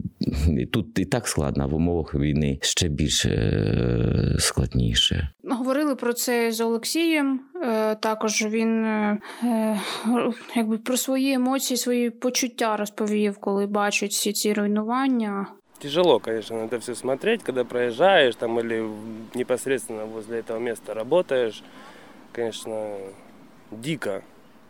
Тут 0.73 0.99
і 0.99 1.05
так 1.05 1.29
складно, 1.29 1.65
а 1.65 1.67
в 1.67 1.75
умовах 1.75 2.15
війни 2.15 2.59
ще 2.63 2.89
більше 2.89 3.29
е, 3.31 4.37
складніше. 4.39 5.29
Говорили 5.45 5.97
про 5.97 6.13
це 6.13 6.53
з 6.53 6.61
Олексієм. 6.61 7.41
Е, 7.63 7.95
Також 7.95 8.47
він 8.47 8.85
е, 8.85 9.19
якби 10.57 10.79
про 10.79 10.97
свої 10.97 11.33
емоції, 11.33 11.79
свої 11.79 12.11
почуття 12.11 12.77
розповів, 12.77 13.39
коли 13.39 13.67
бачить 13.67 14.11
всі 14.11 14.33
ці 14.33 14.53
руйнування. 14.53 15.47
Тяжело, 15.81 16.19
конечно, 16.19 16.59
на 16.61 16.65
это 16.67 16.81
все 16.81 16.95
смотреть, 16.95 17.45
когда 17.45 17.65
проезжаешь 17.65 18.35
там 18.35 18.59
или 18.59 18.81
непосредственно 19.35 20.07
возле 20.07 20.41
этого 20.41 20.59
места 20.59 20.93
работаешь. 20.93 21.63
Конечно, 22.33 22.97
дико, 23.71 24.23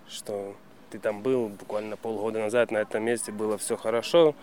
что 0.09 0.55
ты 0.91 0.99
там 0.99 1.23
был 1.23 1.49
буквально 1.49 1.97
полгода 1.97 2.41
назад 2.41 2.71
на 2.71 2.79
этом 2.79 3.05
месте, 3.05 3.33
было 3.33 3.57
все 3.57 3.77
хорошо. 3.77 4.35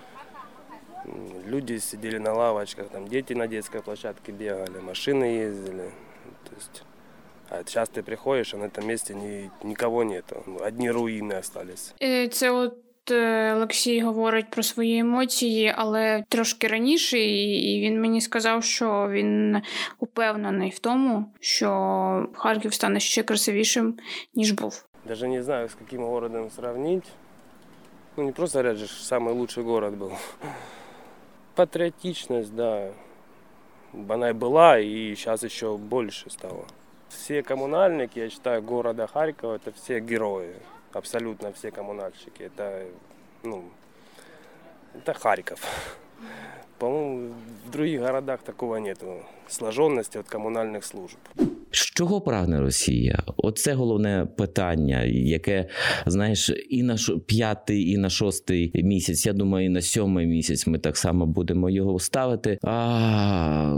Люди 1.46 1.78
сидели 1.78 2.18
на 2.18 2.34
лавочках, 2.34 2.90
там 2.90 3.08
дети 3.08 3.34
на 3.34 3.48
детской 3.48 3.82
площадке 3.82 4.32
бегали, 4.32 4.80
машины 4.80 5.26
ездили. 5.26 5.92
То 6.50 6.56
есть, 6.56 6.84
а 7.50 7.64
сейчас 7.64 7.90
ты 7.90 8.02
приходишь, 8.02 8.56
а 8.56 8.58
на 8.58 8.66
этом 8.66 8.88
месте 8.88 9.14
ни, 9.14 9.52
никого 9.64 10.04
нету. 10.04 10.44
Одни 10.64 10.90
руины 10.90 11.34
остались. 11.34 11.94
Е, 12.02 12.28
Це 12.28 12.52
от 12.52 12.85
е, 13.11 13.55
Олексій 13.55 14.01
говорить 14.01 14.51
про 14.51 14.63
свої 14.63 14.99
емоції, 14.99 15.75
але 15.77 16.25
трошки 16.29 16.69
раніше, 16.69 17.19
і 17.19 17.75
і 17.75 17.81
він 17.81 18.01
мені 18.01 18.21
сказав, 18.21 18.65
що 18.65 19.09
він 19.11 19.63
упевнений 19.99 20.71
в 20.71 20.79
тому, 20.79 21.33
що 21.41 21.69
Харків 22.35 22.75
стане 22.75 23.01
ще 23.01 23.23
красивішим, 23.23 23.97
ніж 24.35 24.53
був. 24.53 24.85
Даже 25.09 25.29
не 25.29 25.43
знаю, 25.43 25.69
с 25.69 25.75
каким 25.75 26.03
городом 26.03 26.51
сравнить. 26.51 27.05
Ну, 28.17 28.25
не 28.25 28.33
просто 28.33 28.59
говорят 28.59 28.79
же, 28.79 28.87
самый 28.87 29.33
лучший 29.33 29.65
город 29.65 29.95
был. 29.95 30.13
Патриотичность, 31.55 32.55
да. 32.55 32.91
Она 34.09 34.31
и 34.31 34.33
была, 34.33 34.79
и 34.79 35.15
сейчас 35.15 35.43
еще 35.43 35.77
больше 35.77 36.31
стало. 36.31 36.67
Все 37.09 37.43
коммунальники, 37.43 38.19
я 38.19 38.31
считаю, 38.31 38.63
города 38.63 39.07
Харькова, 39.07 39.55
это 39.55 39.73
все 39.73 40.01
герои. 40.01 40.55
Абсолютно 40.95 41.51
все 41.51 41.71
коммунальщики. 41.71 42.43
Это, 42.45 42.85
ну, 43.45 43.63
это 44.95 45.15
Харьков. 45.15 45.61
По-моему, 46.79 47.35
в 47.67 47.71
других 47.71 48.01
городах 48.01 48.43
такого 48.43 48.77
нету. 48.77 49.07
Сложенности 49.49 50.19
от 50.19 50.27
коммунальных 50.29 50.83
служб. 50.85 51.17
З 51.73 51.79
чого 51.79 52.21
прагне 52.21 52.61
Росія? 52.61 53.23
Оце 53.37 53.75
головне 53.75 54.27
питання, 54.37 55.03
яке 55.05 55.69
знаєш, 56.07 56.53
і 56.71 56.83
на 56.83 56.97
ш- 56.97 57.17
п'ятий, 57.27 57.91
і 57.91 57.97
на 57.99 58.11
шостий 58.11 58.71
місяць. 58.75 59.27
Я 59.27 59.33
думаю, 59.33 59.67
і 59.67 59.69
на 59.69 59.83
сьомий 59.83 60.27
місяць 60.27 60.67
ми 60.67 60.79
так 60.79 60.97
само 60.97 61.27
будемо 61.27 61.71
його 61.71 61.99
ставити. 61.99 62.59
А 62.63 63.73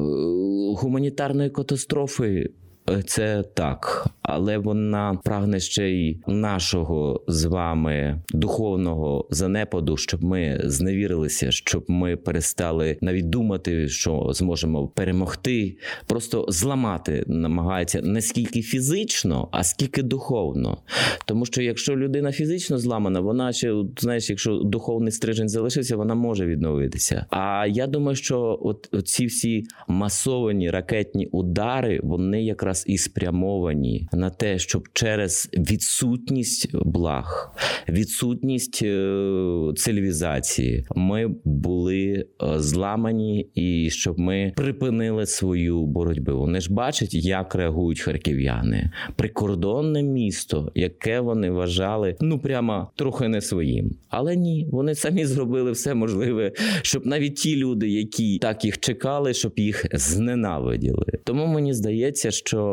гуманітарної 0.76 1.50
катастрофи. 1.50 2.50
е, 2.89 3.03
Це 3.03 3.43
так, 3.53 4.07
але 4.21 4.57
вона 4.57 5.19
прагне 5.23 5.59
ще 5.59 5.89
й 5.89 6.19
нашого 6.27 7.23
з 7.27 7.45
вами 7.45 8.21
духовного 8.33 9.27
занепаду, 9.31 9.97
щоб 9.97 10.23
ми 10.23 10.61
зневірилися, 10.63 11.51
щоб 11.51 11.85
ми 11.87 12.15
перестали 12.15 12.97
навіть 13.01 13.29
думати, 13.29 13.87
що 13.87 14.29
зможемо 14.31 14.87
перемогти, 14.87 15.77
просто 16.07 16.45
зламати 16.49 17.23
намагається 17.27 18.01
не 18.01 18.21
скільки 18.21 18.61
фізично, 18.61 19.49
а 19.51 19.63
скільки 19.63 20.03
духовно. 20.03 20.77
Тому 21.25 21.45
що 21.45 21.61
якщо 21.61 21.97
людина 21.97 22.31
фізично 22.31 22.77
зламана, 22.77 23.19
вона 23.19 23.53
ще 23.53 23.83
знаєш, 23.97 24.29
якщо 24.29 24.55
духовний 24.57 25.11
стрижень 25.11 25.49
залишився, 25.49 25.97
вона 25.97 26.15
може 26.15 26.45
відновитися. 26.45 27.25
А 27.29 27.67
я 27.69 27.87
думаю, 27.87 28.15
що 28.15 28.59
от 28.61 28.89
ці 29.05 29.25
всі 29.25 29.63
масовані 29.87 30.69
ракетні 30.69 31.25
удари 31.25 31.99
вони 32.03 32.43
якраз 32.43 32.76
і 32.87 32.97
спрямовані 32.97 34.07
на 34.13 34.29
те, 34.29 34.59
щоб 34.59 34.87
через 34.93 35.49
відсутність 35.57 36.69
благ, 36.73 37.55
відсутність 37.89 38.79
е, 38.83 39.73
цивілізації, 39.75 40.85
ми 40.95 41.35
були 41.43 42.25
е, 42.43 42.59
зламані, 42.59 43.49
і 43.55 43.89
щоб 43.89 44.19
ми 44.19 44.53
припинили 44.55 45.25
свою 45.25 45.85
боротьбу. 45.85 46.37
Вони 46.37 46.61
ж 46.61 46.73
бачать, 46.73 47.13
як 47.13 47.55
реагують 47.55 47.99
харків'яни. 47.99 48.91
Прикордонне 49.15 50.03
місто, 50.03 50.71
яке 50.75 51.19
вони 51.19 51.51
вважали 51.51 52.15
ну 52.21 52.39
прямо 52.39 52.91
трохи 52.95 53.27
не 53.27 53.41
своїм. 53.41 53.95
Але 54.09 54.35
ні, 54.35 54.67
вони 54.71 54.95
самі 54.95 55.25
зробили 55.25 55.71
все 55.71 55.93
можливе, 55.93 56.51
щоб 56.81 57.05
навіть 57.05 57.35
ті 57.35 57.55
люди, 57.55 57.89
які 57.89 58.37
так 58.37 58.65
їх 58.65 58.79
чекали, 58.79 59.33
щоб 59.33 59.53
їх 59.55 59.85
зненавиділи. 59.93 61.05
Тому 61.23 61.45
мені 61.45 61.73
здається, 61.73 62.31
що 62.31 62.66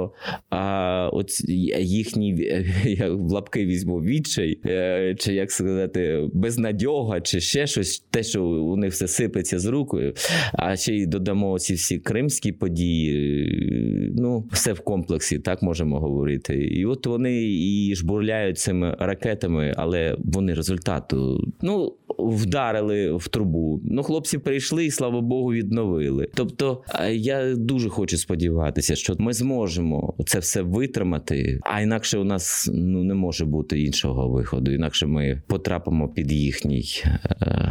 а, 0.51 1.11
от 1.13 1.49
їхній 1.79 2.35
я 2.85 3.11
в 3.11 3.31
лапки 3.31 3.67
візьму 3.67 4.01
відчай, 4.01 4.59
е, 4.67 5.15
чи 5.19 5.35
як 5.35 5.53
сказати, 5.53 6.29
безнадьога, 6.33 7.21
чи 7.21 7.41
ще 7.41 7.67
щось, 7.67 8.05
те, 8.11 8.23
що 8.23 8.45
у 8.45 8.77
них 8.77 8.93
все 8.93 9.09
сипеться 9.09 9.59
з 9.59 9.67
рукою. 9.67 10.15
А 10.53 10.77
ще 10.77 10.95
й 10.95 11.07
додамо 11.07 11.59
ці 11.59 11.75
всі 11.75 11.99
кримські 11.99 12.53
події. 12.53 14.13
Ну, 14.17 14.45
все 14.53 14.73
в 14.73 14.81
комплексі, 14.81 15.39
так 15.39 15.63
можемо 15.63 16.01
говорити. 16.01 16.55
І 16.57 16.87
от 16.87 17.07
вони 17.07 17.43
і 17.43 17.95
жбурляють 17.95 18.59
цими 18.59 18.97
ракетами, 18.99 19.75
але 19.77 20.17
вони 20.19 20.55
результату. 20.55 21.53
Ну, 21.63 21.95
вдарили 22.19 23.13
в 23.17 23.29
трубу. 23.29 23.81
Ну, 23.85 24.03
хлопці 24.03 24.39
прийшли 24.39 24.85
і 24.85 24.91
слава 24.91 25.21
Богу, 25.21 25.53
відновили. 25.53 26.29
Тобто, 26.35 26.83
я 27.13 27.55
дуже 27.55 27.89
хочу 27.89 28.19
сподіватися, 28.19 28.97
що 28.97 29.15
ми 29.19 29.33
зможемо 29.33 30.15
це 30.27 30.39
все 30.39 30.63
витримати. 30.63 31.61
А 31.63 31.81
інакше 31.81 32.19
у 32.19 32.25
нас 32.25 32.71
ну 32.73 33.05
не 33.05 33.15
може 33.15 33.45
бути 33.45 33.81
іншого 33.81 34.29
виходу. 34.29 34.71
Інакше 34.71 35.07
ми 35.07 35.43
потрапимо 35.47 36.09
під 36.09 36.33
їхній 36.33 37.03
е, 37.05 37.19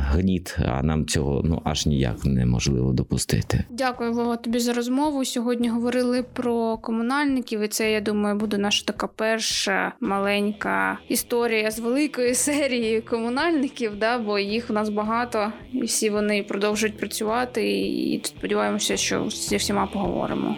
гніт. 0.10 0.58
А 0.66 0.84
нам 0.84 1.06
цього 1.06 1.42
ну 1.46 1.62
аж 1.64 1.86
ніяк 1.86 2.26
неможливо 2.26 2.94
допустити. 2.94 3.64
Дякую, 3.70 4.14
Вова, 4.14 4.38
тобі 4.38 4.60
за 4.60 4.74
розмову. 4.74 5.26
Сьогодні 5.26 5.70
говорили 5.70 6.24
про 6.34 6.78
комунальників, 6.78 7.62
і 7.62 7.68
це 7.68 7.92
я 7.92 8.02
думаю 8.02 8.36
буде 8.36 8.58
наша 8.58 8.86
така 8.86 9.08
перша 9.08 9.94
маленька 10.00 11.00
історія 11.10 11.72
з 11.72 11.80
великої 11.80 12.36
серії 12.36 13.02
комунальників. 13.02 13.92
Да, 14.00 14.20
бо 14.20 14.33
їх 14.40 14.70
у 14.70 14.74
нас 14.74 14.90
багато, 14.90 15.52
і 15.74 15.82
всі 15.82 16.10
вони 16.10 16.44
продовжують 16.44 16.98
працювати. 16.98 17.80
І 17.82 18.22
сподіваємося, 18.24 18.98
що 18.98 19.30
зі 19.30 19.58
всіма 19.58 19.88
поговоримо. 19.88 20.56